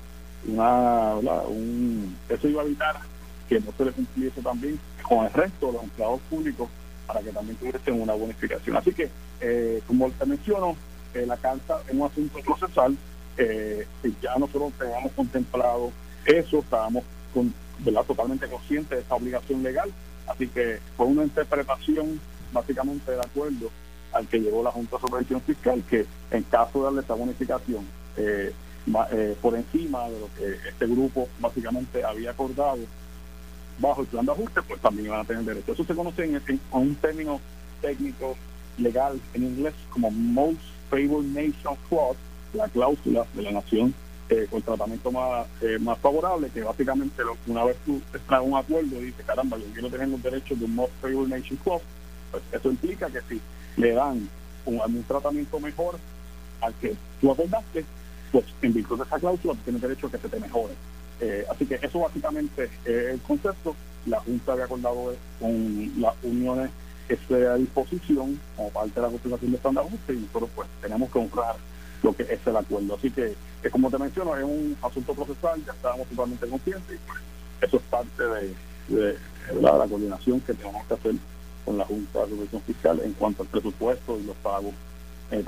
[0.46, 1.14] una
[1.48, 2.96] Un, eso iba a evitar
[3.48, 6.68] que no se le cumpliese también con el resto de empleados públicos
[7.06, 8.76] para que también tuviesen una bonificación.
[8.76, 9.10] Así que,
[9.86, 10.76] como te menciono,
[11.14, 12.96] la carta es un asunto procesal,
[13.36, 13.86] eh,
[14.20, 15.92] ya nosotros teníamos contemplado
[16.26, 18.04] eso, estábamos con, ¿verdad?
[18.04, 19.90] totalmente conscientes de esta obligación legal,
[20.26, 22.20] así que fue una interpretación
[22.52, 23.70] básicamente de acuerdo
[24.12, 27.86] al que llegó la Junta de Supervisión Fiscal, que en caso de darle esa bonificación
[28.16, 28.52] eh,
[29.12, 32.78] eh, por encima de lo que este grupo básicamente había acordado
[33.78, 35.72] bajo el plan de ajuste, pues también van a tener derecho.
[35.72, 37.40] Eso se conoce en, un término
[37.80, 38.36] técnico
[38.78, 42.18] legal en inglés como Most Favored Nation Clause,
[42.54, 43.94] la cláusula de la nación
[44.30, 49.00] eh, con tratamiento más, eh, más favorable, que básicamente una vez tú traes un acuerdo
[49.00, 51.84] y dices, caramba, yo quiero tener los derechos de un Most Favored Nation Clause,
[52.30, 53.40] pues eso implica que si
[53.76, 54.28] le dan
[54.66, 55.98] un, un tratamiento mejor
[56.60, 57.84] al que tú acordaste,
[58.32, 60.74] pues en virtud de esa cláusula tienes derecho a que se te mejore.
[61.20, 63.74] Eh, así que eso básicamente es el concepto.
[64.06, 66.70] La Junta había acordado con las uniones
[67.10, 71.56] a disposición como parte de la Constitución de Estado y nosotros pues tenemos que honrar
[72.02, 72.96] lo que es el acuerdo.
[72.96, 73.34] Así que,
[73.70, 77.18] como te menciono, es un asunto procesal, ya estábamos totalmente conscientes y pues,
[77.62, 78.22] eso es parte
[78.88, 79.16] de,
[79.60, 81.14] la, coordinación que tenemos que hacer
[81.68, 84.72] con la Junta de Supervisión Fiscal en cuanto al presupuesto y los pagos
[85.30, 85.44] eh,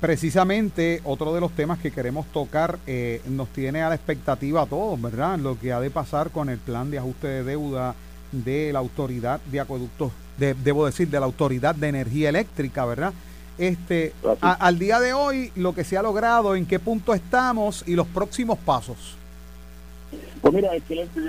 [0.00, 4.66] Precisamente otro de los temas que queremos tocar eh, nos tiene a la expectativa a
[4.66, 5.38] todos, ¿verdad?
[5.38, 7.94] Lo que ha de pasar con el plan de ajuste de deuda
[8.32, 13.12] de la autoridad de acueductos, debo decir, de la autoridad de energía eléctrica, ¿verdad?
[13.58, 17.94] Este, al día de hoy, lo que se ha logrado, en qué punto estamos y
[17.94, 19.18] los próximos pasos.
[20.42, 21.20] Pues mira, excelente,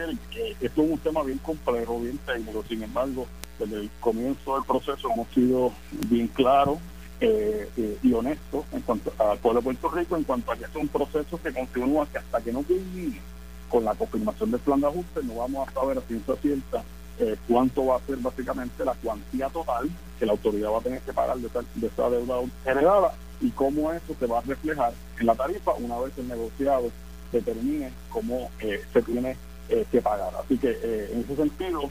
[0.59, 3.27] esto es un tema bien complejo, bien técnico, sin embargo,
[3.59, 5.71] desde el comienzo del proceso hemos sido
[6.09, 6.77] bien claros
[7.21, 10.65] eh, eh, y honestos en cuanto al pueblo de Puerto Rico, en cuanto a que
[10.65, 13.21] es un proceso que continúa que hasta que no culmine
[13.69, 16.83] con la confirmación del plan de ajuste, no vamos a saber a ciencia cierta
[17.19, 19.89] eh, cuánto va a ser básicamente la cuantía total
[20.19, 22.35] que la autoridad va a tener que pagar de, esta, deuda
[22.65, 26.91] heredada y cómo eso se va a reflejar en la tarifa una vez el negociado
[27.31, 29.37] determine cómo eh, se tiene
[29.69, 30.33] eh, que pagar.
[30.43, 30.69] Así que
[31.11, 31.89] en ese sentido,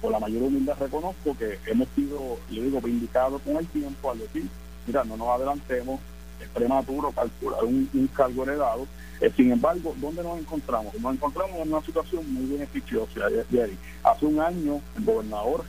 [0.00, 4.18] por la mayor humildad reconozco que hemos sido, le digo, vindicados con el tiempo al
[4.18, 4.46] decir,
[4.86, 6.00] mira, no nos adelantemos,
[6.40, 8.86] es prematuro calcular un cargo heredado
[9.20, 10.92] eh, sin embargo, ¿dónde nos encontramos?
[11.00, 13.20] Nos encontramos en una situación muy beneficiosa.
[14.02, 15.64] Hace un año el gobernador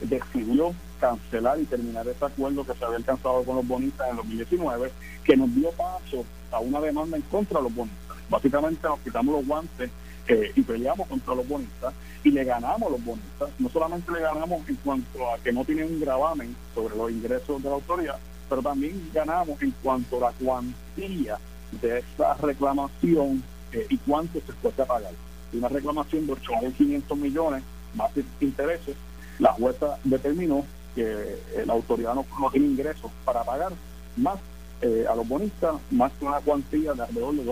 [0.00, 4.90] decidió cancelar y terminar ese acuerdo que se había alcanzado con los bonistas en 2019,
[5.24, 8.16] que nos dio paso a una demanda en contra de los bonistas.
[8.30, 9.90] Básicamente nos quitamos los guantes
[10.28, 13.50] eh, y peleamos contra los bonistas y le ganamos a los bonistas.
[13.58, 17.62] No solamente le ganamos en cuanto a que no tienen un gravamen sobre los ingresos
[17.62, 18.18] de la autoridad,
[18.48, 21.38] pero también ganamos en cuanto a la cuantía
[21.80, 25.12] de esa reclamación eh, y cuánto se puede pagar.
[25.52, 27.62] Una reclamación de 8.500 millones
[27.94, 28.10] más
[28.40, 28.96] intereses,
[29.38, 30.64] la jueza determinó
[30.94, 33.72] que eh, la autoridad no, tiene ingresos para pagar
[34.16, 34.38] más
[34.80, 37.44] eh, a los bonistas, más que una cuantía de alrededor de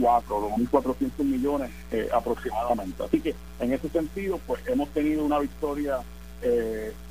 [0.00, 1.70] 2.4, 2.400 millones
[2.12, 3.02] aproximadamente.
[3.02, 5.98] Así que en ese sentido, pues hemos tenido una victoria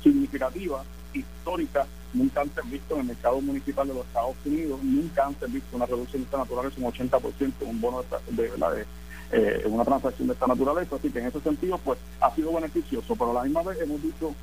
[0.02, 0.82] significativa,
[1.14, 5.76] histórica nunca antes visto en el mercado municipal de los Estados Unidos, nunca antes visto
[5.76, 8.86] una reducción de esta naturaleza, un 80% un bono de, de,
[9.32, 10.96] eh, una transacción de esta naturaleza.
[10.96, 14.02] Así que en ese sentido, pues ha sido beneficioso, pero a la misma vez hemos
[14.02, 14.34] dicho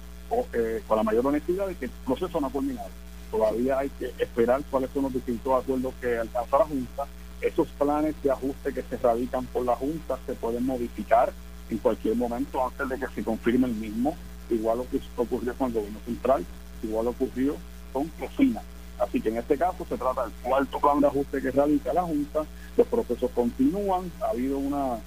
[0.53, 2.89] eh, con la mayor honestidad de que el proceso no ha culminado.
[3.31, 7.05] Todavía hay que esperar cuáles son los distintos acuerdos que alcanza la Junta.
[7.41, 11.31] Esos planes de ajuste que se radican por la Junta se pueden modificar
[11.69, 14.15] en cualquier momento antes de que se confirme el mismo,
[14.49, 16.45] igual lo que ocurrió con el gobierno central
[16.83, 17.55] igual ocurrió
[17.93, 18.61] con Cocina.
[18.99, 22.03] Así que en este caso se trata del cuarto plan de ajuste que realiza la
[22.03, 24.97] Junta, los procesos continúan, ha habido una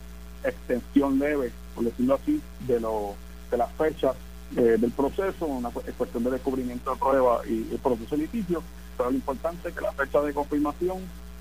[0.45, 3.15] extensión leve, por decirlo así, de, lo,
[3.51, 4.15] de las fechas
[4.57, 8.63] eh, del proceso, una cuestión de descubrimiento de pruebas y el proceso de litigio,
[8.97, 10.99] pero lo importante es que la fecha de confirmación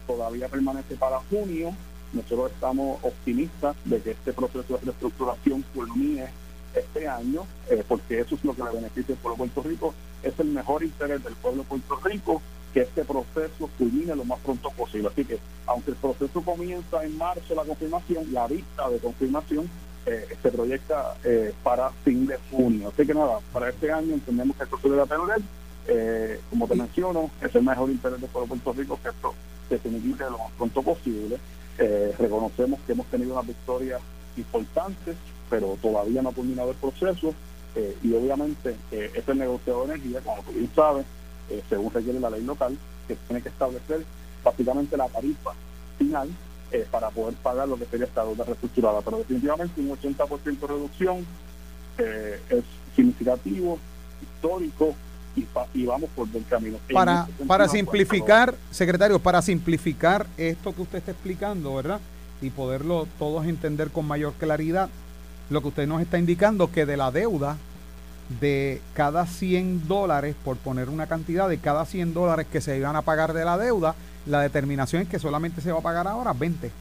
[0.10, 1.72] todavía permanece para junio.
[2.14, 6.30] Nosotros estamos optimistas de que este proceso de reestructuración culmine
[6.74, 9.94] este año, eh, porque eso es lo que le beneficia al pueblo de Puerto Rico.
[10.24, 12.42] Es el mejor interés del pueblo de Puerto Rico
[12.74, 15.10] que este proceso culmine lo más pronto posible.
[15.10, 15.38] Así que,
[15.68, 19.70] aunque el proceso comienza en marzo, la confirmación, la vista de confirmación
[20.08, 22.90] eh, se proyecta eh, para fin de junio.
[22.90, 25.38] Así que nada, para este año entendemos que esto se debe atender.
[25.92, 29.34] Eh, como te menciono, es el mejor interés del pueblo de Puerto Rico que esto
[29.68, 31.38] se finiquite lo más pronto posible.
[32.18, 34.00] reconocemos que hemos tenido una victoria
[34.36, 35.16] importantes
[35.50, 37.34] pero todavía no ha culminado el proceso
[37.76, 41.06] eh, y obviamente eh, este negociador de energía, como tú bien sabes,
[41.50, 42.78] eh, según requiere la ley local,
[43.08, 44.06] que tiene que establecer
[44.44, 45.52] básicamente la tarifa
[45.98, 46.30] final
[46.92, 49.02] para poder pagar lo que sería esta deuda reestructurada.
[49.02, 51.26] Pero definitivamente un 80% de reducción
[51.98, 52.64] es
[52.96, 53.80] significativo,
[54.22, 54.96] histórico,
[55.36, 56.78] y, vamos por buen camino.
[56.92, 62.00] Para, para simplificar, secretario, para simplificar esto que usted está explicando, ¿verdad?
[62.42, 64.90] Y poderlo todos entender con mayor claridad,
[65.50, 67.58] lo que usted nos está indicando que de la deuda
[68.40, 72.96] de cada 100 dólares, por poner una cantidad, de cada 100 dólares que se iban
[72.96, 76.34] a pagar de la deuda, la determinación es que solamente se va a pagar ahora
[76.34, 76.72] 20.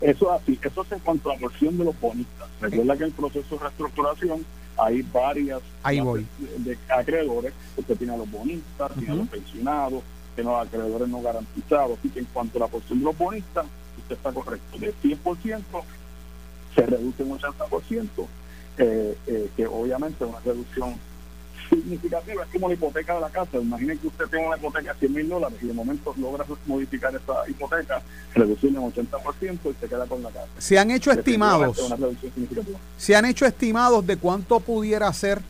[0.00, 2.48] Eso es así, eso es en cuanto a la porción de los bonistas.
[2.60, 4.44] Recuerda que el proceso de reestructuración
[4.78, 6.26] hay varias Ahí voy.
[6.58, 10.02] De, acreedores, usted tiene a los bonistas, tiene a los pensionados,
[10.34, 13.16] tiene a los acreedores no garantizados, así que en cuanto a la porción de los
[13.16, 13.66] bonistas,
[13.98, 15.62] usted está correcto, de 100%
[16.74, 18.26] se reduce un 80%,
[18.78, 20.94] eh, eh, que obviamente es una reducción
[21.68, 23.58] significativa, es como la hipoteca de la casa.
[23.58, 27.14] Imaginen que usted tiene una hipoteca de 100 mil dólares y de momento logra modificar
[27.14, 28.02] esa hipoteca,
[28.34, 30.48] reducirla en 80% y se queda con la casa.
[30.58, 31.78] Se han hecho estimados.
[32.96, 35.40] Se han hecho estimados de cuánto pudiera ser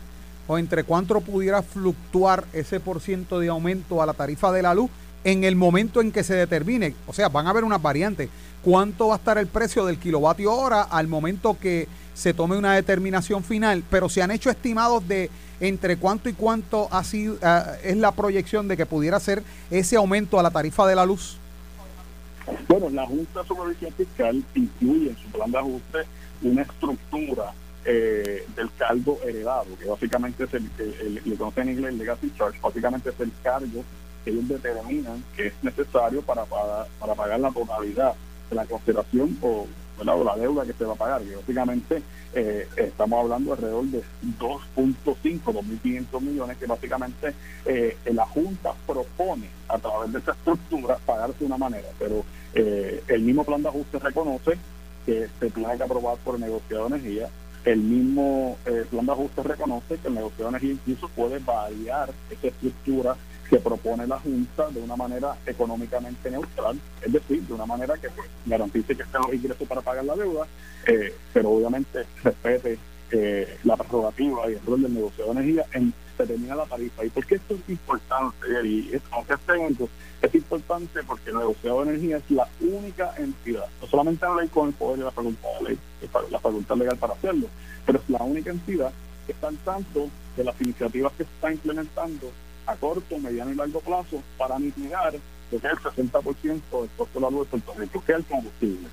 [0.47, 4.75] o entre cuánto pudiera fluctuar ese por ciento de aumento a la tarifa de la
[4.75, 4.91] luz
[5.25, 6.95] en el momento en que se determine.
[7.07, 8.31] O sea, van a haber unas variantes.
[8.63, 12.75] ¿Cuánto va a estar el precio del kilovatio hora al momento que se tome una
[12.75, 13.85] determinación final?
[13.91, 15.31] Pero se han hecho estimados de
[15.61, 19.97] entre cuánto y cuánto ha sido, ah, es la proyección de que pudiera ser ese
[19.97, 21.39] aumento a la tarifa de la luz?
[22.69, 25.99] Bueno, la Junta Supervisión Fiscal incluye en su plan de ajuste
[26.43, 27.53] una estructura
[27.85, 32.59] eh, del cargo heredado, que básicamente es el, el, le conocen en inglés legacy charge,
[32.61, 33.85] básicamente es el cargo
[34.25, 38.15] que ellos determinan que es necesario para, para, para pagar la totalidad
[38.51, 39.67] de la consideración o
[40.07, 42.03] o la deuda que se va a pagar, que básicamente
[42.35, 44.03] eh, estamos hablando alrededor de
[44.39, 47.35] 2.5, 2.500 millones, que básicamente
[47.65, 52.25] eh, la Junta propone a través de esa estructura pagarse de una manera, pero
[52.55, 54.59] eh, el mismo plan de ajuste reconoce
[55.05, 57.29] que se tiene que aprobar por el negociado de energía,
[57.65, 58.57] el mismo
[58.91, 63.17] plan de ajuste reconoce que el negociado de energía incluso puede variar esa estructura
[63.49, 68.11] que propone la Junta de una manera económicamente neutral, es decir, de una manera que
[68.11, 70.47] pues, garantice que estén los ingresos para pagar la deuda,
[70.87, 72.79] eh, pero obviamente respete
[73.11, 77.05] eh, la prerrogativa y el rol del negocio de energía en determinar la tarifa.
[77.05, 78.47] ¿Y por qué esto es importante?
[78.65, 79.89] Y es, aunque es técnico,
[80.21, 84.49] es importante porque el negociado de energía es la única entidad, no solamente la ley
[84.49, 85.79] con el poder y la facultad de
[86.31, 87.47] la facultad legal para hacerlo,
[87.87, 88.93] pero es la única entidad
[89.27, 92.31] que está al tanto de las iniciativas que se están implementando
[92.69, 95.15] a corto, mediano y largo plazo para mitigar
[95.51, 98.89] lo el 60% del costo de la luz de Puerto Rico, que es el combustible.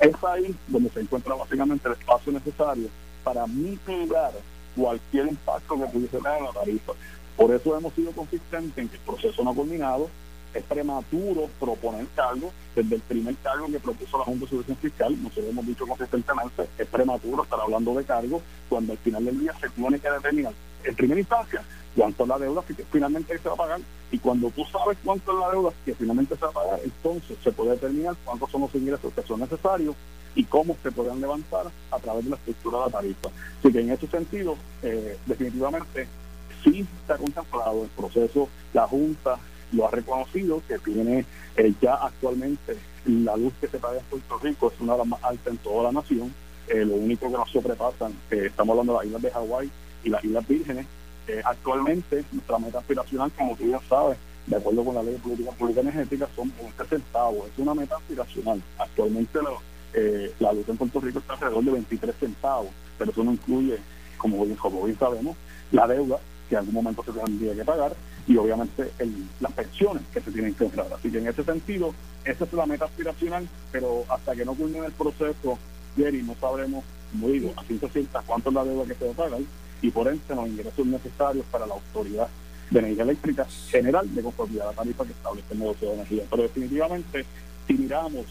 [0.00, 2.88] Es ahí donde se encuentra básicamente el espacio necesario
[3.22, 4.32] para mitigar
[4.76, 6.92] cualquier impacto que pudiese tener en la tarifa.
[7.36, 10.10] Por eso hemos sido consistentes en que el proceso no ha culminado,
[10.52, 15.22] es prematuro proponer cargo, desde el primer cargo que propuso la Junta de Subvención Fiscal,
[15.22, 19.54] nosotros hemos dicho consistentemente, es prematuro estar hablando de cargo cuando al final del día
[19.60, 20.52] se tiene que determinar
[20.84, 21.62] en primera instancia
[21.96, 23.80] cuánto es la deuda que finalmente se va a pagar
[24.10, 27.36] y cuando tú sabes cuánto es la deuda que finalmente se va a pagar, entonces
[27.42, 29.94] se puede determinar cuántos son los ingresos que son necesarios
[30.34, 33.28] y cómo se pueden levantar a través de la estructura de la tarifa.
[33.58, 36.08] Así que en ese sentido, eh, definitivamente
[36.64, 39.38] sí está contemplado el proceso, la Junta
[39.72, 41.24] lo ha reconocido, que tiene
[41.56, 42.76] eh, ya actualmente
[43.06, 45.58] la luz que se paga en Puerto Rico es una de las más altas en
[45.58, 46.32] toda la nación.
[46.68, 49.70] Eh, lo único que nos sobrepasan, estamos hablando de las islas de Hawái
[50.04, 50.86] y las Islas Vírgenes,
[51.28, 55.20] eh, actualmente, nuestra meta aspiracional, como tú ya sabes, de acuerdo con la ley de
[55.20, 57.48] política pública energética, son 20 centavos.
[57.48, 58.60] Es una meta aspiracional.
[58.78, 59.38] Actualmente
[59.94, 63.78] eh, la luz en Puerto Rico está alrededor de 23 centavos, pero eso no incluye,
[64.18, 65.36] como bien, como bien sabemos,
[65.70, 67.94] la deuda que en algún momento se tendría que pagar
[68.26, 68.90] y obviamente
[69.40, 70.86] las pensiones que se tienen que entrar.
[70.92, 71.94] Así que en ese sentido,
[72.24, 75.58] esa es la meta aspiracional, pero hasta que no culmine el proceso,
[75.96, 79.12] Jerry, no sabremos, como digo, a ciencia cierta cuánto es la deuda que se va
[79.12, 79.40] a pagar
[79.82, 82.28] y por ende los ingresos necesarios para la autoridad
[82.70, 86.22] de energía eléctrica general de conformidad a la tarifa que establece el negocio de energía.
[86.30, 87.26] Pero definitivamente,
[87.66, 88.24] si miramos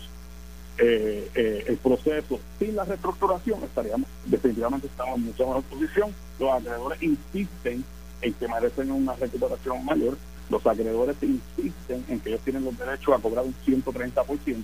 [0.77, 6.11] eh, eh, el proceso sin la reestructuración, estaríamos, definitivamente estamos en mucha mejor posición.
[6.39, 7.83] Los acreedores insisten
[8.21, 10.17] en que merecen una recuperación mayor.
[10.49, 14.63] Los acreedores insisten en que ellos tienen los derechos a cobrar un 130%,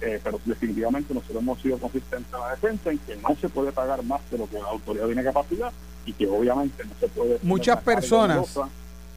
[0.00, 3.70] eh, pero definitivamente nosotros hemos sido consistentes en la defensa en que no se puede
[3.70, 5.72] pagar más de lo que la autoridad tiene capacidad
[6.06, 7.38] y que obviamente no se puede...
[7.42, 8.58] Muchas personas...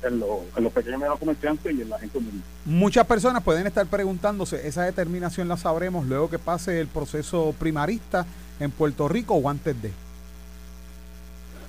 [0.03, 2.41] En, los pequeños y comerciantes y en la gente humilde.
[2.65, 8.23] Muchas personas pueden estar preguntándose, ¿esa determinación la sabremos luego que pase el proceso primarista
[8.59, 9.91] en Puerto Rico o antes de?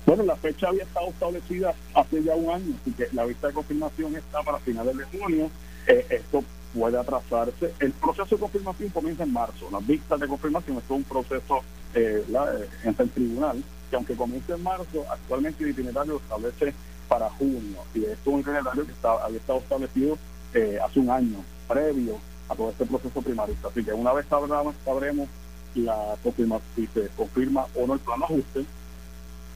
[0.05, 3.55] Bueno, la fecha había estado establecida hace ya un año, así que la vista de
[3.55, 5.51] confirmación está para finales de junio.
[5.87, 6.45] Eh, esto
[6.75, 7.73] puede atrasarse.
[7.81, 9.69] El proceso de confirmación comienza en marzo.
[9.73, 11.63] Las vistas de confirmación, esto es un proceso
[11.95, 16.75] eh, eh en el tribunal que aunque comience en marzo, actualmente el itinerario establece
[17.09, 17.79] para junio.
[17.95, 20.19] Y esto es un itinerario que había estado establecido
[20.55, 22.19] eh, hace un año, previo
[22.49, 23.69] a todo este proceso primarista.
[23.69, 25.29] Así que una vez sabremos, sabremos
[25.75, 28.65] la confirma, si se confirma o no el plan de ajuste,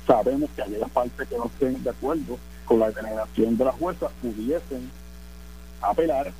[0.07, 4.11] sabemos que aquellas partes que no estén de acuerdo con la determinación de las juezas
[4.21, 4.91] pudiesen
[5.81, 6.33] apelar,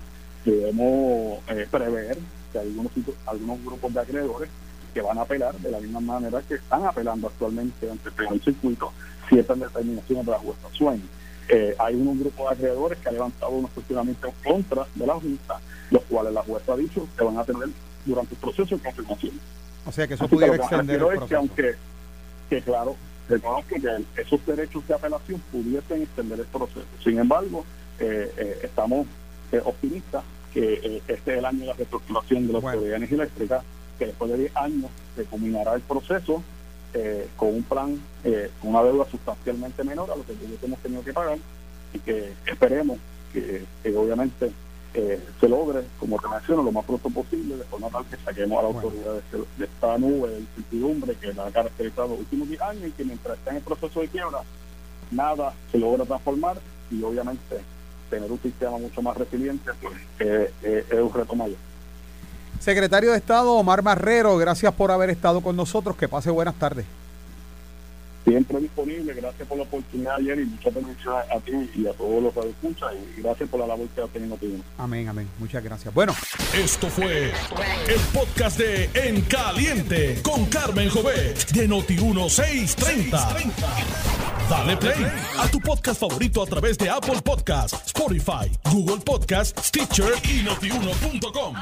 [0.45, 2.19] debemos eh, prever
[2.53, 2.93] que algunos,
[3.27, 4.51] algunos grupos de acreedores
[4.93, 8.93] que van a apelar de la misma manera que están apelando actualmente ante el circuito
[9.29, 11.05] ciertas determinaciones de la jueza Sueño.
[11.49, 15.15] Eh, hay un grupo de acreedores que ha levantado unos cuestionamientos en contra de la
[15.15, 15.61] Junta,
[15.91, 17.69] los cuales la jueza ha dicho que van a tener
[18.05, 19.41] durante el proceso de confirmación.
[19.87, 21.75] O sea que eso pudiera extender el que aunque,
[22.49, 22.97] que claro,
[23.29, 26.87] reconozco que esos derechos de apelación pudiesen extender el proceso.
[27.03, 27.65] Sin embargo,
[27.99, 29.07] eh, eh, estamos
[29.65, 30.23] optimistas
[30.55, 32.79] que este es el año de la reestructuración de la bueno.
[32.79, 33.63] autoridad eléctrica,
[34.01, 36.43] que después de 10 años se culminará el proceso
[36.95, 41.05] eh, con un plan, eh, con una deuda sustancialmente menor a lo que hemos tenido
[41.05, 41.39] que pagar
[41.93, 42.99] y que esperemos
[43.31, 43.63] que,
[43.95, 44.51] obviamente
[44.95, 48.59] eh, se logre, como te menciono, lo más pronto posible, de forma tal que saquemos
[48.59, 52.49] a la autoridad este, de, esta nube de incertidumbre que la ha caracterizado los últimos
[52.49, 54.41] 10 años y que mientras está en el proceso de quiebra,
[55.11, 56.59] nada se logra transformar
[56.91, 57.61] y obviamente
[58.09, 61.70] tener un sistema mucho más resiliente pues, es un reto mayor.
[62.61, 65.97] Secretario de Estado Omar Marrero, gracias por haber estado con nosotros.
[65.97, 66.85] Que pase buenas tardes.
[68.25, 72.23] Siempre disponible, gracias por la oportunidad ayer y muchas bendiciones a ti y a todos
[72.23, 74.47] los que escuchan y gracias por la labor que has tenido tú.
[74.77, 75.27] Amén, amén.
[75.39, 75.93] Muchas gracias.
[75.95, 76.15] Bueno,
[76.55, 77.33] esto fue
[77.89, 83.37] el podcast de En Caliente con Carmen Jovet de Noti 1630.
[84.51, 85.07] Dale play
[85.39, 91.57] a tu podcast favorito a través de Apple Podcasts, Spotify, Google Podcasts, Stitcher y notiuno.com.